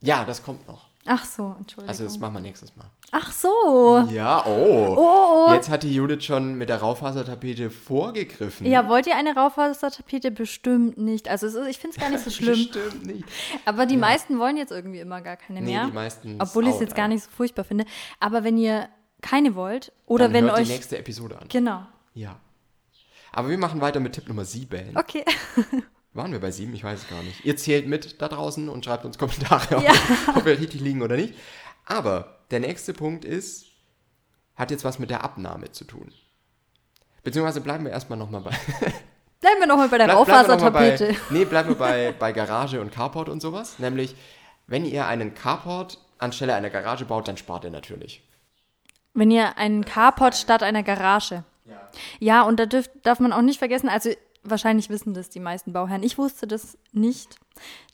Ja, 0.00 0.24
das 0.24 0.42
kommt 0.42 0.66
noch. 0.66 0.89
Ach 1.06 1.24
so, 1.24 1.56
Entschuldigung. 1.58 1.88
Also 1.88 2.04
das 2.04 2.18
machen 2.18 2.34
wir 2.34 2.40
nächstes 2.40 2.76
Mal. 2.76 2.90
Ach 3.12 3.32
so. 3.32 4.06
Ja, 4.10 4.44
oh. 4.46 5.46
oh. 5.48 5.52
Jetzt 5.52 5.70
hat 5.70 5.82
die 5.82 5.94
Judith 5.94 6.24
schon 6.24 6.54
mit 6.54 6.68
der 6.68 6.76
Raufasertapete 6.76 7.70
vorgegriffen. 7.70 8.66
Ja, 8.66 8.88
wollt 8.88 9.06
ihr 9.06 9.16
eine 9.16 9.34
Raufasertapete? 9.34 10.30
Bestimmt 10.30 10.98
nicht. 10.98 11.28
Also 11.28 11.46
ist, 11.46 11.56
ich 11.68 11.78
finde 11.78 11.96
es 11.96 12.02
gar 12.02 12.10
nicht 12.10 12.22
so 12.22 12.30
schlimm. 12.30 12.54
Bestimmt 12.54 13.06
nicht. 13.06 13.24
Aber 13.64 13.86
die 13.86 13.94
ja. 13.94 14.00
meisten 14.00 14.38
wollen 14.38 14.56
jetzt 14.56 14.72
irgendwie 14.72 15.00
immer 15.00 15.22
gar 15.22 15.36
keine 15.36 15.62
mehr. 15.62 15.84
Nee, 15.84 15.90
die 15.90 15.94
meisten 15.94 16.36
Obwohl 16.40 16.68
ich 16.68 16.74
es 16.74 16.80
jetzt 16.80 16.94
gar 16.94 17.08
nicht 17.08 17.24
so 17.24 17.30
furchtbar 17.30 17.64
finde. 17.64 17.86
Aber 18.20 18.44
wenn 18.44 18.58
ihr 18.58 18.88
keine 19.22 19.54
wollt 19.54 19.92
oder 20.06 20.26
Dann 20.26 20.34
wenn 20.34 20.44
hört 20.44 20.58
euch... 20.58 20.68
die 20.68 20.74
nächste 20.74 20.98
Episode 20.98 21.38
an. 21.38 21.48
Genau. 21.48 21.82
Ja. 22.14 22.36
Aber 23.32 23.48
wir 23.48 23.58
machen 23.58 23.80
weiter 23.80 24.00
mit 24.00 24.12
Tipp 24.12 24.28
Nummer 24.28 24.44
7. 24.44 24.96
Okay. 24.96 25.24
Waren 26.12 26.32
wir 26.32 26.40
bei 26.40 26.50
sieben? 26.50 26.74
Ich 26.74 26.82
weiß 26.82 27.02
es 27.02 27.08
gar 27.08 27.22
nicht. 27.22 27.44
Ihr 27.44 27.56
zählt 27.56 27.86
mit 27.86 28.20
da 28.20 28.28
draußen 28.28 28.68
und 28.68 28.84
schreibt 28.84 29.04
uns 29.04 29.16
Kommentare, 29.16 29.82
ja. 29.82 29.92
ob, 30.34 30.44
wir 30.44 30.58
richtig 30.58 30.80
liegen 30.80 31.02
oder 31.02 31.16
nicht. 31.16 31.34
Aber 31.86 32.40
der 32.50 32.60
nächste 32.60 32.92
Punkt 32.92 33.24
ist, 33.24 33.66
hat 34.56 34.70
jetzt 34.72 34.84
was 34.84 34.98
mit 34.98 35.10
der 35.10 35.22
Abnahme 35.22 35.70
zu 35.70 35.84
tun. 35.84 36.12
Beziehungsweise 37.22 37.60
bleiben 37.60 37.84
wir 37.84 37.92
erstmal 37.92 38.18
nochmal 38.18 38.40
bei. 38.40 38.50
bleiben 39.40 39.60
wir 39.60 39.66
nochmal 39.66 39.88
bei 39.88 39.98
der 39.98 40.06
Bleib, 40.06 40.16
Raufasertapete. 40.18 41.14
Nee, 41.30 41.44
bleiben 41.44 41.68
wir 41.68 41.76
bei, 41.76 42.12
bei 42.18 42.32
Garage 42.32 42.80
und 42.80 42.90
Carport 42.90 43.28
und 43.28 43.40
sowas. 43.40 43.78
Nämlich, 43.78 44.16
wenn 44.66 44.84
ihr 44.84 45.06
einen 45.06 45.34
Carport 45.34 45.98
anstelle 46.18 46.54
einer 46.54 46.70
Garage 46.70 47.04
baut, 47.04 47.28
dann 47.28 47.36
spart 47.36 47.64
ihr 47.64 47.70
natürlich. 47.70 48.22
Wenn 49.14 49.30
ihr 49.30 49.56
einen 49.58 49.84
Carport 49.84 50.34
statt 50.34 50.62
einer 50.64 50.82
Garage. 50.82 51.44
Ja. 51.66 51.90
Ja, 52.18 52.42
und 52.42 52.58
da 52.58 52.66
dürf, 52.66 52.90
darf 53.02 53.20
man 53.20 53.32
auch 53.32 53.42
nicht 53.42 53.58
vergessen, 53.58 53.88
also 53.88 54.10
wahrscheinlich 54.42 54.88
wissen 54.90 55.14
das 55.14 55.30
die 55.30 55.40
meisten 55.40 55.72
Bauherren. 55.72 56.02
Ich 56.02 56.18
wusste 56.18 56.46
das 56.46 56.78
nicht, 56.92 57.36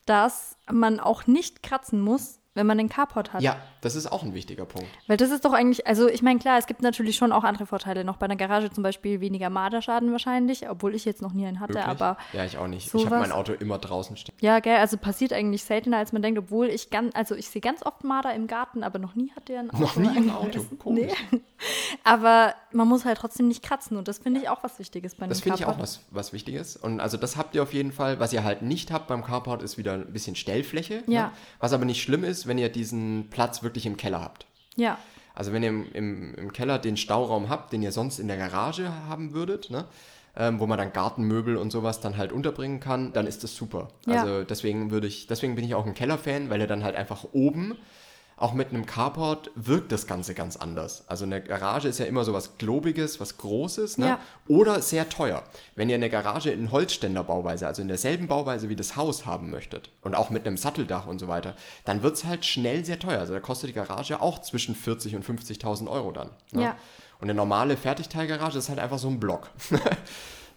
dass 0.05 0.57
man 0.71 1.01
auch 1.01 1.27
nicht 1.27 1.63
kratzen 1.63 2.01
muss, 2.01 2.39
wenn 2.57 2.67
man 2.67 2.79
einen 2.81 2.89
Carport 2.89 3.33
hat. 3.33 3.43
Ja, 3.43 3.57
das 3.83 3.95
ist 3.95 4.11
auch 4.11 4.23
ein 4.25 4.35
wichtiger 4.35 4.65
Punkt. 4.65 4.89
Weil 5.07 5.17
das 5.17 5.31
ist 5.31 5.45
doch 5.45 5.53
eigentlich, 5.53 5.87
also 5.87 6.09
ich 6.09 6.23
meine, 6.23 6.41
klar, 6.41 6.59
es 6.59 6.67
gibt 6.67 6.83
natürlich 6.83 7.17
schon 7.17 7.31
auch 7.31 7.45
andere 7.45 7.67
Vorteile 7.67 8.03
noch. 8.05 8.17
Bei 8.17 8.25
einer 8.25 8.35
Garage 8.37 8.71
zum 8.73 8.83
Beispiel 8.83 9.21
weniger 9.21 9.49
Marderschaden 9.51 10.11
wahrscheinlich, 10.11 10.69
obwohl 10.69 10.95
ich 10.95 11.05
jetzt 11.05 11.23
noch 11.23 11.33
nie 11.33 11.47
einen 11.47 11.61
hatte, 11.61 11.75
Wirklich? 11.75 11.89
aber 11.89 12.17
Ja, 12.33 12.45
ich 12.45 12.59
auch 12.59 12.67
nicht. 12.67 12.87
Ich 12.87 12.93
sowas- 12.93 13.07
habe 13.07 13.19
mein 13.21 13.33
Auto 13.33 13.53
immer 13.53 13.79
draußen 13.79 14.17
stehen. 14.17 14.35
ja, 14.41 14.59
gell, 14.61 14.77
also 14.79 14.97
passiert 14.97 15.33
eigentlich 15.33 15.63
seltener, 15.65 15.99
als 15.99 16.13
man 16.13 16.23
denkt, 16.23 16.39
obwohl 16.39 16.67
ich 16.67 16.91
ganz, 16.91 17.15
also 17.15 17.35
ich 17.37 17.49
sehe 17.49 17.61
ganz 17.63 17.85
oft 17.85 18.03
Marder 18.03 18.35
im 18.35 18.47
Garten, 18.49 18.83
aber 18.83 18.99
noch 18.99 19.15
nie 19.15 19.31
hat 19.37 19.49
der 19.49 19.61
ein 19.61 19.71
Auto. 19.71 19.81
Noch 19.83 19.97
nie 19.97 20.09
ein. 20.09 20.31
Auto. 20.31 20.65
Komisch. 20.79 21.13
Nee. 21.31 21.41
Aber 22.05 22.55
man 22.73 22.87
muss 22.89 23.05
halt 23.05 23.19
trotzdem 23.19 23.49
nicht 23.49 23.63
kratzen 23.63 23.97
und 23.97 24.09
das 24.09 24.19
finde 24.19 24.41
ich 24.41 24.49
auch 24.49 24.63
was 24.63 24.79
Wichtiges 24.79 25.15
bei 25.15 25.23
einem 25.23 25.31
Das 25.31 25.41
finde 25.41 25.59
ich 25.59 25.65
auch 25.67 25.79
was, 25.79 26.01
was 26.11 26.33
Wichtiges. 26.33 26.77
Und 26.77 27.01
also 27.01 27.17
das 27.17 27.37
habt 27.37 27.55
ihr 27.55 27.63
auf 27.63 27.73
jeden 27.73 27.93
Fall. 27.93 28.21
Was 28.21 28.33
ihr 28.33 28.45
halt 28.45 28.63
nicht 28.63 28.91
habt 28.93 29.09
beim 29.09 29.25
Carport, 29.25 29.63
ist 29.63 29.79
wieder 29.79 29.95
ein 29.95 30.13
bisschen 30.13 30.37
Stellfläche. 30.37 31.03
Ja. 31.07 31.27
Ne? 31.29 31.33
Was 31.61 31.73
aber 31.73 31.85
nicht 31.85 32.03
schlimm 32.03 32.25
ist, 32.25 32.46
wenn 32.47 32.59
ihr 32.59 32.69
diesen 32.69 33.29
Platz 33.31 33.63
wirklich 33.63 33.87
im 33.87 33.97
Keller 33.97 34.21
habt. 34.21 34.47
Ja, 34.77 34.99
Also 35.35 35.53
wenn 35.53 35.63
ihr 35.63 35.69
im, 35.71 35.93
im, 35.93 36.35
im 36.35 36.53
Keller 36.53 36.79
den 36.79 36.97
Stauraum 36.97 37.49
habt, 37.49 37.73
den 37.73 37.83
ihr 37.83 37.93
sonst 37.93 38.19
in 38.19 38.29
der 38.29 38.37
Garage 38.37 38.91
haben 39.09 39.33
würdet, 39.33 39.71
ne? 39.71 39.85
ähm, 40.37 40.61
wo 40.61 40.67
man 40.67 40.79
dann 40.79 40.93
Gartenmöbel 40.93 41.57
und 41.57 41.71
sowas 41.73 42.01
dann 42.01 42.17
halt 42.17 42.33
unterbringen 42.33 42.81
kann, 42.81 43.13
dann 43.13 43.27
ist 43.27 43.43
das 43.43 43.57
super. 43.57 43.89
Ja. 44.07 44.23
Also 44.23 44.45
deswegen 44.45 44.91
würde 44.91 45.07
ich, 45.07 45.27
deswegen 45.27 45.55
bin 45.55 45.65
ich 45.65 45.75
auch 45.75 45.87
ein 45.87 45.95
Keller-Fan, 45.95 46.51
weil 46.51 46.61
er 46.61 46.67
dann 46.67 46.85
halt 46.85 46.95
einfach 46.97 47.25
oben, 47.33 47.77
auch 48.39 48.53
mit 48.53 48.69
einem 48.69 48.85
Carport, 48.85 49.51
wirkt 49.55 49.93
das 49.93 50.07
Ganze 50.07 50.35
ganz 50.35 50.57
anders. 50.57 51.05
Also 51.09 51.25
eine 51.25 51.43
Garage 51.43 51.89
ist 51.89 51.99
ja 51.99 52.05
immer 52.05 52.23
so 52.23 52.35
was 52.35 52.59
Globiges, 52.59 53.19
was 53.19 53.39
Großes, 53.39 53.97
ne? 53.97 54.07
Ja. 54.07 54.21
Oder 54.47 54.83
sehr 54.83 55.09
teuer. 55.09 55.43
Wenn 55.75 55.89
ihr 55.89 55.95
eine 55.95 56.11
Garage 56.11 56.51
in 56.51 56.71
Holzständerbauweise, 56.71 57.67
also 57.67 57.81
in 57.81 57.89
derselben 57.89 58.29
Bauweise 58.29 58.69
wie 58.69 58.77
das 58.77 58.95
Haus 58.95 59.25
haben 59.25 59.51
möchtet 59.51 59.91
und 60.03 60.15
auch 60.15 60.29
mit 60.29 60.47
einem 60.47 60.59
Satteldach 60.59 61.07
und 61.07 61.19
so 61.19 61.29
weiter, 61.29 61.57
dann 61.87 62.03
wird 62.03 62.17
es 62.17 62.25
halt 62.25 62.45
schnell 62.45 62.85
sehr 62.85 62.99
teuer. 62.99 63.21
Also 63.21 63.33
da 63.33 63.41
kostet 63.41 63.71
die 63.71 63.75
Garage 63.75 64.21
auch 64.21 64.43
zwischen 64.43 64.75
40 64.75 65.17
und 65.17 65.25
50.000 65.25 65.89
Euro 65.91 66.13
dann. 66.13 66.31
Ne? 66.53 66.63
Ja. 66.63 66.77
Und 67.19 67.31
eine 67.31 67.35
normale 67.35 67.79
Fertigteilgarage 67.79 68.59
ist 68.59 68.69
halt 68.69 68.79
einfach 68.79 68.99
so 68.99 69.09
ein 69.09 69.19
Block. 69.19 69.49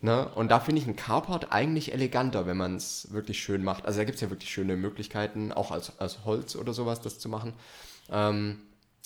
ne? 0.02 0.28
Und 0.36 0.50
da 0.52 0.60
finde 0.60 0.82
ich 0.82 0.88
einen 0.88 0.96
Carport 0.96 1.52
eigentlich 1.52 1.94
eleganter, 1.94 2.46
wenn 2.46 2.58
man 2.58 2.76
es 2.76 3.12
wirklich 3.12 3.40
schön 3.42 3.64
macht. 3.64 3.86
Also 3.86 4.00
da 4.00 4.04
gibt 4.06 4.16
es 4.16 4.22
ja 4.22 4.30
wirklich 4.30 4.50
schöne 4.52 4.76
Möglichkeiten, 4.76 5.52
auch 5.52 5.72
als, 5.72 6.00
als 6.00 6.26
Holz 6.26 6.56
oder 6.56 6.74
sowas, 6.74 7.02
das 7.02 7.20
zu 7.20 7.30
machen. 7.30 7.54
Ähm, 8.12 8.60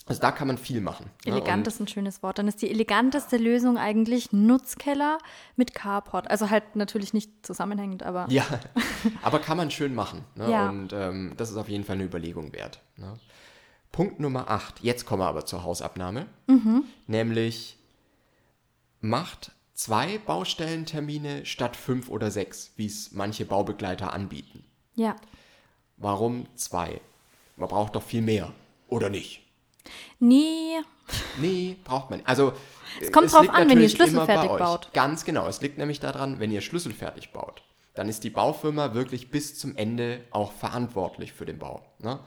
also 0.06 0.20
da 0.20 0.32
kann 0.32 0.48
man 0.48 0.58
viel 0.58 0.82
machen. 0.82 1.06
ne? 1.26 1.32
elegant 1.32 1.60
Und- 1.60 1.68
ist 1.68 1.80
ein 1.80 1.88
schönes 1.88 2.22
Wort. 2.24 2.38
Dann 2.38 2.48
ist 2.50 2.62
die 2.62 2.70
eleganteste 2.70 3.38
Lösung 3.38 3.78
eigentlich 3.78 4.34
Nutzkeller 4.34 5.18
mit 5.56 5.74
Carport. 5.74 6.30
Also 6.30 6.50
halt 6.50 6.76
natürlich 6.76 7.14
nicht 7.14 7.46
zusammenhängend, 7.46 8.04
aber 8.04 8.26
Ja, 8.30 8.46
aber 9.22 9.40
kann 9.40 9.56
man 9.56 9.72
schön 9.72 9.96
machen. 9.96 10.26
Ne? 10.36 10.52
Ja. 10.52 10.68
Und 10.70 10.92
ähm, 10.92 11.34
das 11.38 11.52
ist 11.52 11.56
auf 11.58 11.70
jeden 11.70 11.86
Fall 11.86 11.96
eine 11.96 12.04
Überlegung 12.04 12.52
wert. 12.52 12.82
Ne? 12.98 13.14
Punkt 13.94 14.20
Nummer 14.20 14.50
8. 14.50 14.82
Jetzt 14.82 15.06
kommen 15.06 15.22
wir 15.22 15.28
aber 15.28 15.46
zur 15.46 15.64
Hausabnahme. 15.64 16.26
Nämlich 17.08 17.78
macht 19.02 19.52
zwei 19.84 20.18
Baustellentermine 20.18 21.46
statt 21.46 21.76
fünf 21.76 22.10
oder 22.10 22.32
sechs, 22.32 22.72
wie 22.78 22.86
es 22.86 23.12
manche 23.12 23.46
Baubegleiter 23.46 24.14
anbieten. 24.14 24.64
ja. 24.96 25.16
Warum 25.98 26.48
zwei? 26.56 27.00
Man 27.56 27.70
braucht 27.70 27.96
doch 27.96 28.02
viel 28.02 28.22
mehr. 28.24 28.52
Oder 28.88 29.10
nicht? 29.10 29.42
Nee, 30.20 30.80
Nee, 31.38 31.78
braucht 31.84 32.10
man 32.10 32.20
nicht. 32.20 32.28
Also, 32.28 32.54
es 33.02 33.12
kommt 33.12 33.32
drauf 33.32 33.44
liegt 33.44 33.54
an, 33.54 33.70
wenn 33.70 33.82
ihr 33.82 33.90
schlüsselfertig 33.90 34.50
euch. 34.50 34.60
baut. 34.60 34.90
Ganz 34.94 35.26
genau. 35.26 35.48
Es 35.48 35.62
liegt 35.62 35.78
nämlich 35.78 36.00
daran, 36.00 36.40
wenn 36.40 36.52
ihr 36.52 36.62
schlüsselfertig 36.62 37.32
baut, 37.32 37.62
dann 37.94 38.10
ist 38.10 38.24
die 38.24 38.30
Baufirma 38.30 38.94
wirklich 38.94 39.30
bis 39.30 39.58
zum 39.58 39.76
Ende 39.76 40.24
auch 40.32 40.52
verantwortlich 40.52 41.34
für 41.34 41.46
den 41.46 41.60
Bau. 41.60 41.86
Ne? 42.00 42.20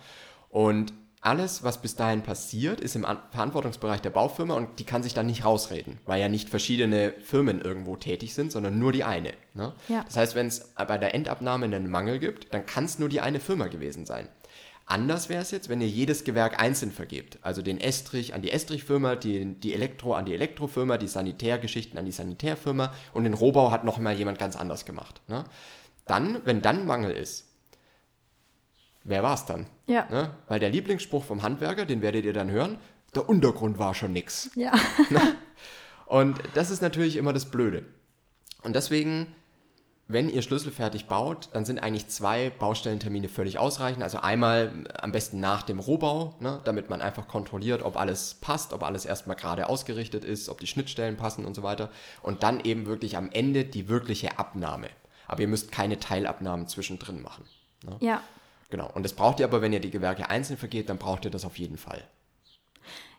Und 0.48 0.92
alles, 1.26 1.64
was 1.64 1.82
bis 1.82 1.96
dahin 1.96 2.22
passiert, 2.22 2.80
ist 2.80 2.94
im 2.94 3.04
An 3.04 3.18
Verantwortungsbereich 3.32 4.00
der 4.00 4.10
Baufirma 4.10 4.54
und 4.54 4.78
die 4.78 4.84
kann 4.84 5.02
sich 5.02 5.12
dann 5.12 5.26
nicht 5.26 5.44
rausreden, 5.44 5.98
weil 6.06 6.20
ja 6.20 6.28
nicht 6.28 6.48
verschiedene 6.48 7.12
Firmen 7.20 7.60
irgendwo 7.60 7.96
tätig 7.96 8.32
sind, 8.34 8.52
sondern 8.52 8.78
nur 8.78 8.92
die 8.92 9.04
eine. 9.04 9.32
Ne? 9.54 9.72
Ja. 9.88 10.04
Das 10.04 10.16
heißt, 10.16 10.34
wenn 10.36 10.46
es 10.46 10.72
bei 10.74 10.98
der 10.98 11.14
Endabnahme 11.14 11.64
einen 11.66 11.90
Mangel 11.90 12.20
gibt, 12.20 12.54
dann 12.54 12.64
kann 12.64 12.84
es 12.84 12.98
nur 12.98 13.08
die 13.08 13.20
eine 13.20 13.40
Firma 13.40 13.66
gewesen 13.66 14.06
sein. 14.06 14.28
Anders 14.88 15.28
wäre 15.28 15.42
es 15.42 15.50
jetzt, 15.50 15.68
wenn 15.68 15.80
ihr 15.80 15.88
jedes 15.88 16.22
Gewerk 16.22 16.62
einzeln 16.62 16.92
vergebt. 16.92 17.40
Also 17.42 17.60
den 17.60 17.80
Estrich 17.80 18.32
an 18.32 18.42
die 18.42 18.52
Estrichfirma, 18.52 19.16
die, 19.16 19.56
die 19.56 19.74
Elektro 19.74 20.14
an 20.14 20.26
die 20.26 20.34
Elektrofirma, 20.34 20.96
die 20.96 21.08
Sanitärgeschichten 21.08 21.98
an 21.98 22.04
die 22.04 22.12
Sanitärfirma 22.12 22.94
und 23.12 23.24
den 23.24 23.34
Rohbau 23.34 23.72
hat 23.72 23.84
noch 23.84 23.98
mal 23.98 24.14
jemand 24.14 24.38
ganz 24.38 24.54
anders 24.54 24.84
gemacht. 24.84 25.20
Ne? 25.26 25.42
Dann, 26.06 26.40
wenn 26.44 26.62
dann 26.62 26.86
Mangel 26.86 27.10
ist, 27.10 27.45
wer 29.06 29.22
war 29.22 29.34
es 29.34 29.46
dann? 29.46 29.66
Ja. 29.86 30.06
Ne? 30.10 30.30
Weil 30.48 30.60
der 30.60 30.70
Lieblingsspruch 30.70 31.24
vom 31.24 31.42
Handwerker, 31.42 31.86
den 31.86 32.02
werdet 32.02 32.24
ihr 32.24 32.32
dann 32.32 32.50
hören, 32.50 32.78
der 33.14 33.28
Untergrund 33.28 33.78
war 33.78 33.94
schon 33.94 34.12
nix. 34.12 34.50
ja. 34.54 34.72
Und 36.06 36.38
das 36.54 36.70
ist 36.70 36.82
natürlich 36.82 37.16
immer 37.16 37.32
das 37.32 37.46
Blöde. 37.46 37.84
Und 38.62 38.76
deswegen, 38.76 39.34
wenn 40.06 40.28
ihr 40.28 40.42
schlüsselfertig 40.42 41.06
baut, 41.06 41.48
dann 41.52 41.64
sind 41.64 41.80
eigentlich 41.80 42.06
zwei 42.06 42.50
Baustellentermine 42.50 43.28
völlig 43.28 43.58
ausreichend. 43.58 44.04
Also 44.04 44.18
einmal 44.18 44.84
am 45.00 45.10
besten 45.10 45.40
nach 45.40 45.62
dem 45.62 45.80
Rohbau, 45.80 46.36
ne, 46.38 46.60
damit 46.64 46.90
man 46.90 47.02
einfach 47.02 47.26
kontrolliert, 47.26 47.82
ob 47.82 47.96
alles 47.96 48.34
passt, 48.34 48.72
ob 48.72 48.84
alles 48.84 49.04
erstmal 49.04 49.36
gerade 49.36 49.68
ausgerichtet 49.68 50.24
ist, 50.24 50.48
ob 50.48 50.60
die 50.60 50.68
Schnittstellen 50.68 51.16
passen 51.16 51.44
und 51.44 51.54
so 51.54 51.64
weiter. 51.64 51.90
Und 52.22 52.44
dann 52.44 52.60
eben 52.60 52.86
wirklich 52.86 53.16
am 53.16 53.30
Ende 53.32 53.64
die 53.64 53.88
wirkliche 53.88 54.38
Abnahme. 54.38 54.88
Aber 55.26 55.40
ihr 55.40 55.48
müsst 55.48 55.72
keine 55.72 55.98
Teilabnahmen 55.98 56.68
zwischendrin 56.68 57.20
machen. 57.20 57.44
Ne? 57.84 57.96
ja. 58.00 58.22
Genau. 58.70 58.90
Und 58.92 59.04
das 59.04 59.12
braucht 59.12 59.40
ihr 59.40 59.46
aber, 59.46 59.62
wenn 59.62 59.72
ihr 59.72 59.80
die 59.80 59.90
Gewerke 59.90 60.28
einzeln 60.28 60.56
vergeht, 60.56 60.88
dann 60.88 60.98
braucht 60.98 61.24
ihr 61.24 61.30
das 61.30 61.44
auf 61.44 61.58
jeden 61.58 61.76
Fall. 61.76 62.02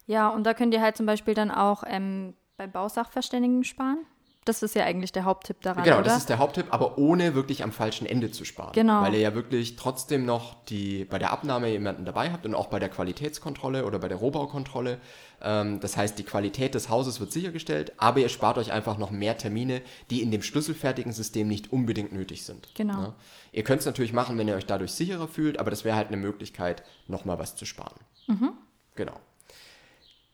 Ja, 0.06 0.30
und 0.30 0.44
da 0.44 0.54
könnt 0.54 0.74
ihr 0.74 0.82
halt 0.82 0.98
zum 0.98 1.06
Beispiel 1.06 1.34
dann 1.34 1.52
auch 1.52 1.84
ähm, 1.86 2.34
bei 2.56 2.68
Bausachverständigen 2.68 3.64
sparen. 3.64 4.06
Das 4.48 4.64
ist 4.64 4.76
ja 4.76 4.86
eigentlich 4.86 5.12
der 5.12 5.26
Haupttipp 5.26 5.62
daran, 5.62 5.84
Genau, 5.84 5.98
oder? 5.98 6.06
das 6.06 6.18
ist 6.20 6.30
der 6.30 6.38
Haupttipp, 6.38 6.68
aber 6.70 6.98
ohne 6.98 7.36
wirklich 7.36 7.64
am 7.64 7.72
falschen 7.72 8.08
Ende 8.08 8.32
zu 8.32 8.46
sparen. 8.46 8.72
Genau. 8.74 9.02
Weil 9.02 9.14
ihr 9.14 9.20
ja 9.20 9.36
wirklich 9.36 9.76
trotzdem 9.76 10.26
noch 10.26 10.64
die, 10.66 11.04
bei 11.06 11.20
der 11.20 11.32
Abnahme 11.32 11.70
jemanden 11.70 12.06
dabei 12.06 12.32
habt 12.32 12.46
und 12.46 12.56
auch 12.56 12.68
bei 12.68 12.80
der 12.80 12.90
Qualitätskontrolle 12.90 13.86
oder 13.86 14.00
bei 14.00 14.08
der 14.08 14.18
Rohbaukontrolle. 14.18 15.00
Ähm, 15.42 15.80
das 15.82 15.98
heißt, 15.98 16.18
die 16.18 16.24
Qualität 16.24 16.76
des 16.76 16.90
Hauses 16.90 17.20
wird 17.20 17.32
sichergestellt, 17.32 17.92
aber 17.98 18.20
ihr 18.20 18.30
spart 18.30 18.58
euch 18.58 18.72
einfach 18.72 18.98
noch 18.98 19.12
mehr 19.12 19.38
Termine, 19.38 19.82
die 20.10 20.22
in 20.22 20.32
dem 20.32 20.42
schlüsselfertigen 20.42 21.12
System 21.12 21.48
nicht 21.48 21.74
unbedingt 21.74 22.14
nötig 22.14 22.44
sind. 22.44 22.70
Genau. 22.76 23.02
Ne? 23.02 23.14
Ihr 23.52 23.64
könnt 23.64 23.82
es 23.82 23.86
natürlich 23.86 24.14
machen, 24.14 24.38
wenn 24.38 24.48
ihr 24.48 24.56
euch 24.56 24.66
dadurch 24.66 24.92
sicherer 24.94 25.28
fühlt, 25.28 25.60
aber 25.60 25.72
das 25.72 25.84
wäre 25.84 25.98
halt 25.98 26.08
eine 26.08 26.18
Möglichkeit, 26.18 26.84
nochmal 27.08 27.38
was 27.38 27.56
zu 27.56 27.66
sparen. 27.66 28.00
Mhm. 28.28 28.52
Genau. 28.96 29.20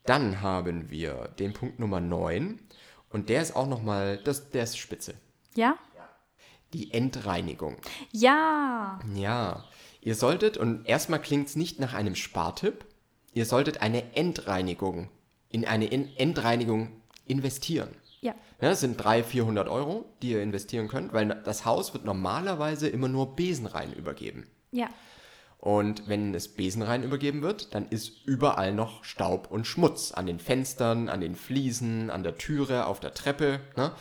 Dann 0.06 0.42
haben 0.42 0.90
wir 0.92 1.30
den 1.40 1.54
Punkt 1.54 1.80
Nummer 1.80 2.02
9 2.02 2.60
und 3.14 3.30
der 3.30 3.42
ist 3.42 3.56
auch 3.56 3.68
nochmal, 3.68 4.18
der 4.18 4.64
ist 4.64 4.78
spitze. 4.78 5.14
ja? 5.56 5.76
Die 6.74 6.92
Endreinigung. 6.92 7.78
Ja. 8.12 9.00
Ja, 9.14 9.64
ihr 10.02 10.16
solltet, 10.16 10.58
und 10.58 10.86
erstmal 10.90 11.22
klingt 11.22 11.48
es 11.48 11.56
nicht 11.56 11.80
nach 11.80 11.94
einem 11.94 12.16
Spartipp, 12.16 12.84
ihr 13.34 13.46
solltet 13.46 13.82
eine 13.84 14.16
Endreinigung, 14.16 15.10
in 15.50 15.66
eine 15.66 15.92
En- 15.92 16.10
Endreinigung 16.18 16.90
investieren. 17.28 17.90
Ja. 18.22 18.34
Ja, 18.60 18.70
das 18.70 18.80
sind 18.80 18.98
300, 18.98 19.30
400 19.30 19.68
Euro, 19.70 20.06
die 20.24 20.32
ihr 20.32 20.42
investieren 20.42 20.88
könnt, 20.88 21.14
weil 21.14 21.28
das 21.44 21.64
Haus 21.66 21.94
wird 21.94 22.06
normalerweise 22.06 22.88
immer 22.90 23.08
nur 23.08 23.36
besenrein 23.36 23.94
übergeben. 23.94 24.48
Ja. 24.72 24.90
Und 25.64 26.10
wenn 26.10 26.36
es 26.36 26.50
besenrein 26.50 27.04
übergeben 27.04 27.42
wird, 27.42 27.74
dann 27.74 27.88
ist 27.88 28.28
überall 28.28 28.74
noch 28.74 29.06
Staub 29.06 29.50
und 29.50 29.66
Schmutz 29.66 30.12
an 30.12 30.26
den 30.26 30.38
Fenstern, 30.40 31.08
an 31.08 31.22
den 31.22 31.36
Fliesen, 31.36 32.10
an 32.10 32.22
der 32.22 32.38
Türe, 32.38 32.86
auf 32.86 33.00
der 33.00 33.14
Treppe, 33.14 33.62
ne? 33.78 33.94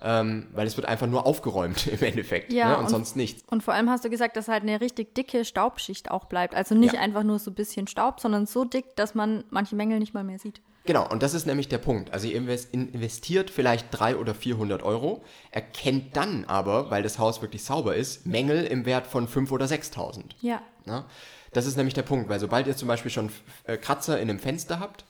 ähm, 0.00 0.46
weil 0.52 0.68
es 0.68 0.76
wird 0.76 0.86
einfach 0.86 1.08
nur 1.08 1.26
aufgeräumt 1.26 1.86
im 1.88 2.00
Endeffekt 2.04 2.52
Ja, 2.52 2.68
ne? 2.68 2.76
und, 2.78 2.84
und- 2.84 2.90
sonst 2.90 3.16
nichts. 3.16 3.42
Und 3.50 3.64
vor 3.64 3.74
allem 3.74 3.90
hast 3.90 4.04
du 4.04 4.10
gesagt, 4.10 4.36
dass 4.36 4.46
halt 4.46 4.62
eine 4.62 4.80
richtig 4.80 5.16
dicke 5.16 5.44
Staubschicht 5.44 6.08
auch 6.12 6.26
bleibt. 6.26 6.54
Also 6.54 6.76
nicht 6.76 6.94
Ja. 6.94 7.00
einfach 7.00 7.24
nur 7.24 7.40
so 7.40 7.50
ein 7.50 7.54
bisschen 7.54 7.88
Staub, 7.88 8.20
sondern 8.20 8.46
so 8.46 8.64
dick, 8.64 8.94
dass 8.94 9.16
man 9.16 9.42
manche 9.50 9.74
Mängel 9.74 9.98
nicht 9.98 10.14
mal 10.14 10.22
mehr 10.22 10.38
sieht. 10.38 10.60
Genau, 10.88 11.06
und 11.06 11.22
das 11.22 11.34
ist 11.34 11.44
nämlich 11.44 11.68
der 11.68 11.76
Punkt. 11.76 12.14
Also 12.14 12.28
ihr 12.28 12.40
invest- 12.40 12.68
in- 12.72 12.90
investiert 12.94 13.50
vielleicht 13.50 13.88
300 13.90 14.18
oder 14.22 14.34
400 14.34 14.82
Euro, 14.82 15.22
erkennt 15.50 16.16
dann 16.16 16.46
aber, 16.46 16.90
weil 16.90 17.02
das 17.02 17.18
Haus 17.18 17.42
wirklich 17.42 17.62
sauber 17.62 17.94
ist, 17.94 18.24
Mängel 18.24 18.64
im 18.64 18.86
Wert 18.86 19.06
von 19.06 19.28
5.000 19.28 19.52
oder 19.52 19.66
6.000. 19.66 20.34
Ja. 20.40 20.62
Ne? 20.86 21.04
Das 21.52 21.66
ist 21.66 21.76
nämlich 21.76 21.92
der 21.92 22.04
Punkt, 22.04 22.30
weil 22.30 22.40
sobald 22.40 22.66
ihr 22.66 22.74
zum 22.74 22.88
Beispiel 22.88 23.10
schon 23.10 23.28
äh, 23.64 23.76
Kratzer 23.76 24.18
in 24.18 24.30
einem 24.30 24.38
Fenster 24.38 24.80
habt, 24.80 25.04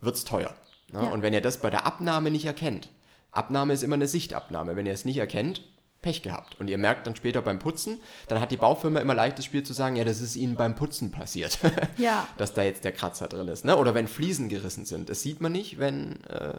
wird 0.00 0.16
es 0.16 0.24
teuer. 0.24 0.52
Ja. 0.92 1.02
Und 1.02 1.22
wenn 1.22 1.32
ihr 1.32 1.40
das 1.40 1.58
bei 1.58 1.70
der 1.70 1.86
Abnahme 1.86 2.32
nicht 2.32 2.44
erkennt, 2.44 2.88
Abnahme 3.30 3.74
ist 3.74 3.84
immer 3.84 3.94
eine 3.94 4.08
Sichtabnahme, 4.08 4.74
wenn 4.74 4.86
ihr 4.86 4.92
es 4.92 5.04
nicht 5.04 5.18
erkennt, 5.18 5.62
Pech 6.06 6.22
gehabt. 6.22 6.54
Und 6.60 6.70
ihr 6.70 6.78
merkt 6.78 7.08
dann 7.08 7.16
später 7.16 7.42
beim 7.42 7.58
Putzen, 7.58 8.00
dann 8.28 8.40
hat 8.40 8.52
die 8.52 8.56
Baufirma 8.56 9.00
immer 9.00 9.14
leicht 9.14 9.38
das 9.38 9.44
Spiel 9.44 9.64
zu 9.64 9.72
sagen, 9.72 9.96
ja, 9.96 10.04
das 10.04 10.20
ist 10.20 10.36
ihnen 10.36 10.54
beim 10.54 10.76
Putzen 10.76 11.10
passiert. 11.10 11.58
Ja. 11.98 12.28
Dass 12.36 12.52
da 12.52 12.62
jetzt 12.62 12.84
der 12.84 12.92
Kratzer 12.92 13.26
drin 13.26 13.48
ist. 13.48 13.64
Ne? 13.64 13.76
Oder 13.76 13.94
wenn 13.94 14.06
Fliesen 14.06 14.48
gerissen 14.48 14.84
sind. 14.84 15.08
Das 15.08 15.22
sieht 15.22 15.40
man 15.40 15.52
nicht, 15.52 15.78
wenn, 15.78 16.22
äh, 16.24 16.58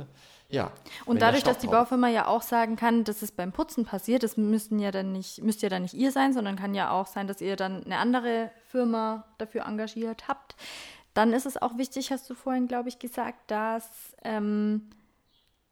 ja. 0.50 0.72
Und 1.06 1.22
dadurch, 1.22 1.44
dass 1.44 1.60
die 1.60 1.68
Baufirma 1.68 2.10
ja 2.10 2.28
auch 2.28 2.42
sagen 2.42 2.76
kann, 2.76 3.04
dass 3.04 3.22
es 3.22 3.32
beim 3.32 3.52
Putzen 3.52 3.86
passiert, 3.86 4.24
das 4.24 4.36
müssen 4.36 4.80
ja 4.80 4.92
dann 4.92 5.12
nicht, 5.12 5.44
müsst 5.44 5.62
ja 5.62 5.70
dann 5.70 5.84
nicht 5.84 5.94
ihr 5.94 6.12
sein, 6.12 6.34
sondern 6.34 6.56
kann 6.56 6.74
ja 6.74 6.92
auch 6.92 7.08
sein, 7.08 7.28
dass 7.28 7.40
ihr 7.40 7.56
dann 7.56 7.84
eine 7.84 7.98
andere 7.98 8.52
Firma 8.68 9.26
dafür 9.38 9.66
engagiert 9.66 10.28
habt. 10.28 10.56
Dann 11.14 11.34
ist 11.34 11.46
es 11.46 11.62
auch 11.62 11.78
wichtig, 11.78 12.12
hast 12.12 12.30
du 12.30 12.34
vorhin, 12.34 12.68
glaube 12.68 12.90
ich, 12.90 13.00
gesagt, 13.00 13.52
dass, 13.52 13.88
ähm, 14.24 14.90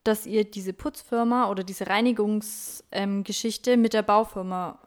dass 0.06 0.26
ihr 0.26 0.46
diese 0.46 0.74
Putzfirma 0.74 1.50
oder 1.50 1.64
diese 1.64 1.88
Reinigungsgeschichte 1.88 3.72
ähm, 3.72 3.82
mit 3.82 3.94
der 3.94 4.04
Baufirma 4.04 4.80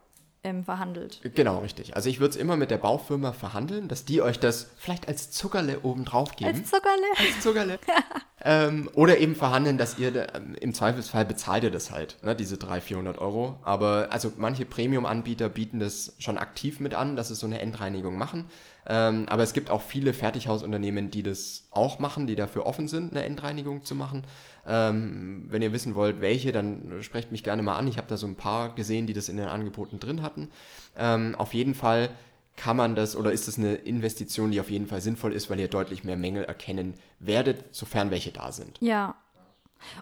ähm, 0.43 0.63
verhandelt. 0.63 1.19
Genau, 1.35 1.59
richtig. 1.59 1.95
Also 1.95 2.09
ich 2.09 2.19
würde 2.19 2.31
es 2.31 2.35
immer 2.37 2.55
mit 2.55 2.71
der 2.71 2.77
Baufirma 2.77 3.33
verhandeln, 3.33 3.87
dass 3.87 4.05
die 4.05 4.21
euch 4.21 4.39
das 4.39 4.71
vielleicht 4.77 5.07
als 5.07 5.31
Zuckerle 5.31 5.81
obendrauf 5.81 6.35
geben. 6.35 6.57
Als 6.57 6.69
Zuckerle? 6.69 7.03
als 7.17 7.41
Zuckerle. 7.41 7.79
ähm, 8.43 8.89
oder 8.93 9.17
eben 9.17 9.35
verhandeln, 9.35 9.77
dass 9.77 9.99
ihr 9.99 10.33
ähm, 10.33 10.55
im 10.59 10.73
Zweifelsfall 10.73 11.25
bezahlt 11.25 11.63
ihr 11.63 11.71
das 11.71 11.91
halt, 11.91 12.17
ne, 12.23 12.35
diese 12.35 12.57
300, 12.57 12.83
400 12.83 13.17
Euro. 13.17 13.59
Aber 13.63 14.07
also 14.11 14.31
manche 14.37 14.65
Premium-Anbieter 14.65 15.49
bieten 15.49 15.79
das 15.79 16.15
schon 16.19 16.37
aktiv 16.37 16.79
mit 16.79 16.93
an, 16.93 17.15
dass 17.15 17.27
sie 17.27 17.35
so 17.35 17.45
eine 17.45 17.59
Endreinigung 17.59 18.17
machen. 18.17 18.45
Ähm, 18.87 19.25
aber 19.27 19.43
es 19.43 19.53
gibt 19.53 19.69
auch 19.69 19.81
viele 19.81 20.13
Fertighausunternehmen, 20.13 21.11
die 21.11 21.21
das 21.21 21.67
auch 21.71 21.99
machen, 21.99 22.27
die 22.27 22.35
dafür 22.35 22.65
offen 22.65 22.87
sind, 22.87 23.11
eine 23.11 23.23
Endreinigung 23.23 23.83
zu 23.83 23.93
machen. 23.93 24.23
Ähm, 24.65 25.45
wenn 25.49 25.61
ihr 25.61 25.73
wissen 25.73 25.95
wollt, 25.95 26.21
welche, 26.21 26.51
dann 26.51 27.01
sprecht 27.01 27.31
mich 27.31 27.43
gerne 27.43 27.61
mal 27.61 27.75
an. 27.75 27.87
Ich 27.87 27.97
habe 27.97 28.07
da 28.07 28.17
so 28.17 28.25
ein 28.25 28.35
paar 28.35 28.73
gesehen, 28.73 29.05
die 29.05 29.13
das 29.13 29.29
in 29.29 29.37
den 29.37 29.47
Angeboten 29.47 29.99
drin 29.99 30.21
hatten. 30.21 30.49
Ähm, 30.97 31.35
auf 31.35 31.53
jeden 31.53 31.75
Fall 31.75 32.09
kann 32.59 32.75
man 32.75 32.93
das 32.93 33.15
oder 33.15 33.31
ist 33.31 33.47
das 33.47 33.57
eine 33.57 33.75
Investition, 33.75 34.51
die 34.51 34.59
auf 34.59 34.69
jeden 34.69 34.85
Fall 34.85 34.99
sinnvoll 34.99 35.31
ist, 35.31 35.49
weil 35.49 35.61
ihr 35.61 35.69
deutlich 35.69 36.03
mehr 36.03 36.17
Mängel 36.17 36.43
erkennen 36.43 36.93
werdet, 37.19 37.63
sofern 37.73 38.11
welche 38.11 38.31
da 38.31 38.51
sind. 38.51 38.77
Ja. 38.81 39.15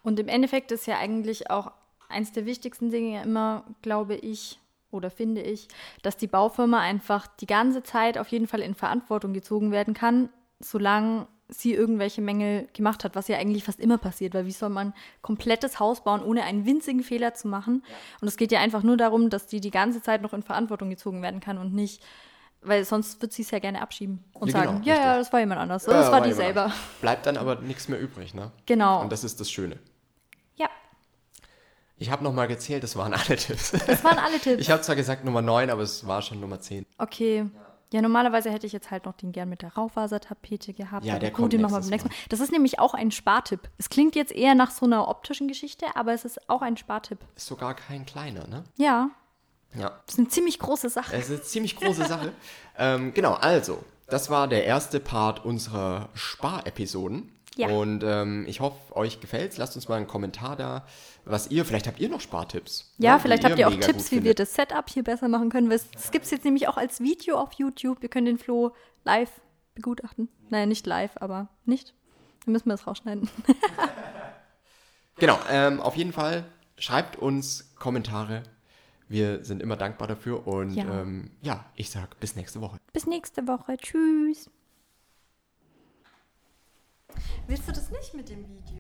Und 0.02 0.20
im 0.20 0.28
Endeffekt 0.28 0.72
ist 0.72 0.88
ja 0.88 0.98
eigentlich 0.98 1.52
auch 1.52 1.72
eins 2.10 2.32
der 2.32 2.48
wichtigsten 2.48 2.90
Dinge 2.90 3.22
immer, 3.22 3.64
glaube 3.84 4.16
ich, 4.16 4.58
oder 4.90 5.12
finde 5.12 5.42
ich, 5.42 5.68
dass 6.02 6.18
die 6.18 6.26
Baufirma 6.26 6.80
einfach 6.80 7.28
die 7.28 7.46
ganze 7.46 7.84
Zeit 7.84 8.18
auf 8.18 8.30
jeden 8.30 8.48
Fall 8.48 8.62
in 8.62 8.74
Verantwortung 8.74 9.34
gezogen 9.34 9.72
werden 9.72 9.94
kann, 9.94 10.30
solange 10.60 11.28
sie 11.50 11.76
irgendwelche 11.76 12.22
Mängel 12.22 12.68
gemacht 12.74 13.04
hat, 13.04 13.16
was 13.16 13.28
ja 13.28 13.38
eigentlich 13.38 13.66
fast 13.66 13.80
immer 13.80 14.00
passiert, 14.00 14.34
weil 14.34 14.48
wie 14.48 14.52
soll 14.52 14.70
man 14.70 14.96
komplettes 15.22 15.80
Haus 15.80 16.04
bauen, 16.04 16.24
ohne 16.24 16.44
einen 16.44 16.66
winzigen 16.66 17.04
Fehler 17.04 17.36
zu 17.36 17.48
machen? 17.50 17.84
Und 18.20 18.28
es 18.28 18.36
geht 18.36 18.52
ja 18.52 18.60
einfach 18.62 18.82
nur 18.82 18.98
darum, 18.98 19.30
dass 19.30 19.46
die 19.46 19.62
die 19.62 19.70
ganze 19.70 20.02
Zeit 20.02 20.24
noch 20.24 20.34
in 20.34 20.42
Verantwortung 20.42 20.90
gezogen 20.90 21.22
werden 21.22 21.40
kann 21.40 21.60
und 21.60 21.76
nicht, 21.76 22.02
weil 22.68 22.86
sonst 22.86 23.22
wird 23.22 23.34
sie 23.34 23.42
es 23.42 23.52
ja 23.52 23.60
gerne 23.60 23.82
abschieben 23.82 24.24
und 24.34 24.50
Ja, 24.50 24.60
genau, 24.62 24.72
sagen, 24.74 24.84
ja, 24.84 24.96
ja, 24.96 25.02
richtig. 25.12 25.18
das 25.26 25.34
war 25.34 25.40
jemand 25.40 25.62
anders, 25.62 25.86
Ja, 25.86 25.94
das 25.94 26.12
war 26.12 26.22
die 26.22 26.34
selber. 26.34 26.72
Bleibt 27.02 27.26
dann 27.26 27.38
aber 27.38 27.56
nichts 27.56 27.88
mehr 27.88 28.00
übrig, 28.00 28.34
ne? 28.34 28.52
Genau. 28.66 29.02
Und 29.02 29.12
das 29.12 29.24
ist 29.24 29.40
das 29.40 29.50
Schöne. 29.52 29.78
Ja, 30.56 30.68
Ich 31.98 32.12
habe 32.12 32.24
nochmal 32.24 32.48
gezählt, 32.48 32.84
das 32.84 32.96
waren 32.96 33.14
alle 33.14 33.36
Tipps. 33.38 33.72
das 33.72 34.04
waren 34.04 34.20
alle 34.20 34.40
Tipps. 34.40 34.62
Ich 34.62 34.70
habe 34.72 34.82
zwar 34.82 34.96
gesagt 34.96 35.24
Nummer 35.26 35.42
9, 35.42 35.70
aber 35.70 35.82
es 35.82 36.06
war 36.08 36.22
schon 36.22 36.40
Nummer 36.40 36.60
10. 36.60 36.86
Okay. 36.98 37.46
Ja, 37.94 38.02
normalerweise 38.02 38.52
hätte 38.52 38.68
ich 38.68 38.74
jetzt 38.74 38.92
halt 38.92 39.06
noch 39.06 39.14
den 39.14 39.32
gern 39.32 39.48
mit 39.48 39.62
der 39.62 39.74
Raufasertapete 39.74 40.74
gehabt. 40.74 41.06
Ja, 41.06 41.20
der 41.20 41.30
gut, 41.32 41.38
kommt 41.40 41.54
den 41.54 41.62
machen 41.62 41.74
wir 41.76 41.80
beim 41.80 41.90
nächsten 41.90 42.10
Mal. 42.10 42.16
Das 42.28 42.42
ist 42.42 42.52
nämlich 42.52 42.80
auch 42.80 42.94
ein 42.94 43.12
Spartipp. 43.12 43.62
Es 43.78 43.90
klingt 43.90 44.14
jetzt 44.16 44.34
eher 44.34 44.56
nach 44.56 44.72
so 44.72 44.86
einer 44.86 45.08
optischen 45.08 45.48
Geschichte, 45.48 45.86
aber 45.96 46.12
es 46.14 46.26
ist 46.26 46.50
auch 46.50 46.62
ein 46.62 46.76
Spartipp. 46.76 47.20
Ist 47.38 47.48
sogar 47.48 47.76
kein 47.76 48.06
kleiner, 48.06 48.46
ne? 48.48 48.66
Ja, 48.76 49.10
Ja. 49.76 49.90
das 50.06 50.16
ist 50.16 50.20
eine 50.20 50.28
ziemlich 50.30 50.60
große 50.60 50.90
Sache. 50.90 51.16
Es 51.16 51.26
ist 51.26 51.32
eine 51.32 51.42
ziemlich 51.42 51.76
große 51.76 52.06
Sache. 52.06 52.34
ähm, 52.78 53.14
genau, 53.14 53.34
also, 53.34 53.84
das 54.08 54.30
war 54.30 54.48
der 54.48 54.66
erste 54.66 55.00
Part 55.00 55.46
unserer 55.46 56.10
Sparepisoden. 56.14 57.32
Ja. 57.56 57.70
Und 57.70 58.04
ähm, 58.04 58.46
ich 58.48 58.60
hoffe, 58.60 58.96
euch 58.96 59.20
gefällt's. 59.20 59.58
Lasst 59.58 59.76
uns 59.76 59.88
mal 59.88 59.96
einen 59.96 60.08
Kommentar 60.08 60.56
da, 60.56 60.86
was 61.26 61.50
ihr, 61.50 61.66
vielleicht 61.66 61.88
habt 61.88 62.00
ihr 62.00 62.08
noch 62.08 62.22
Spartipps. 62.22 62.94
Ja, 63.00 63.14
ne, 63.14 63.18
die 63.18 63.22
vielleicht 63.24 63.44
habt 63.44 63.58
ihr 63.58 63.68
auch 63.68 63.76
Tipps, 63.76 64.12
wie 64.12 64.24
wir 64.24 64.36
das 64.36 64.54
Setup 64.54 64.88
hier 64.90 65.04
besser 65.04 65.28
machen 65.28 65.50
können. 65.50 65.70
Das 65.70 66.12
gibt 66.12 66.26
es 66.26 66.32
jetzt 66.32 66.46
nämlich 66.46 66.68
auch 66.68 66.78
als 66.78 67.00
Video 67.00 67.38
auf 67.38 67.54
YouTube. 67.54 68.02
Wir 68.02 68.10
können 68.10 68.28
den 68.28 68.38
Flo 68.38 68.74
live 69.04 69.32
begutachten. 69.74 70.30
Naja, 70.50 70.68
nicht 70.68 70.86
live, 70.86 71.12
aber 71.16 71.48
nicht. 71.66 71.94
Dann 72.46 72.54
müssen 72.54 72.68
wir 72.68 72.74
das 72.74 72.86
rausschneiden. 72.86 73.28
Genau, 75.20 75.40
ähm, 75.50 75.82
auf 75.82 75.96
jeden 75.96 76.14
Fall 76.14 76.44
schreibt 76.78 77.16
uns 77.16 77.74
Kommentare. 77.76 78.44
Wir 79.10 79.44
sind 79.44 79.62
immer 79.62 79.78
dankbar 79.78 80.08
dafür. 80.08 80.46
Und 80.48 80.72
Ja. 80.76 81.02
ähm, 81.02 81.32
ja 81.42 81.66
ich 81.76 81.90
sag 81.90 82.20
bis 82.20 82.36
nächste 82.36 82.62
Woche. 82.62 82.78
Bis 82.94 83.06
nächste 83.06 83.48
Woche. 83.48 83.78
Tschüss. 83.78 84.50
Willst 87.48 87.68
du 87.68 87.72
das 87.72 87.90
nicht 87.92 88.14
mit 88.14 88.30
dem 88.30 88.48
Video? 88.48 88.76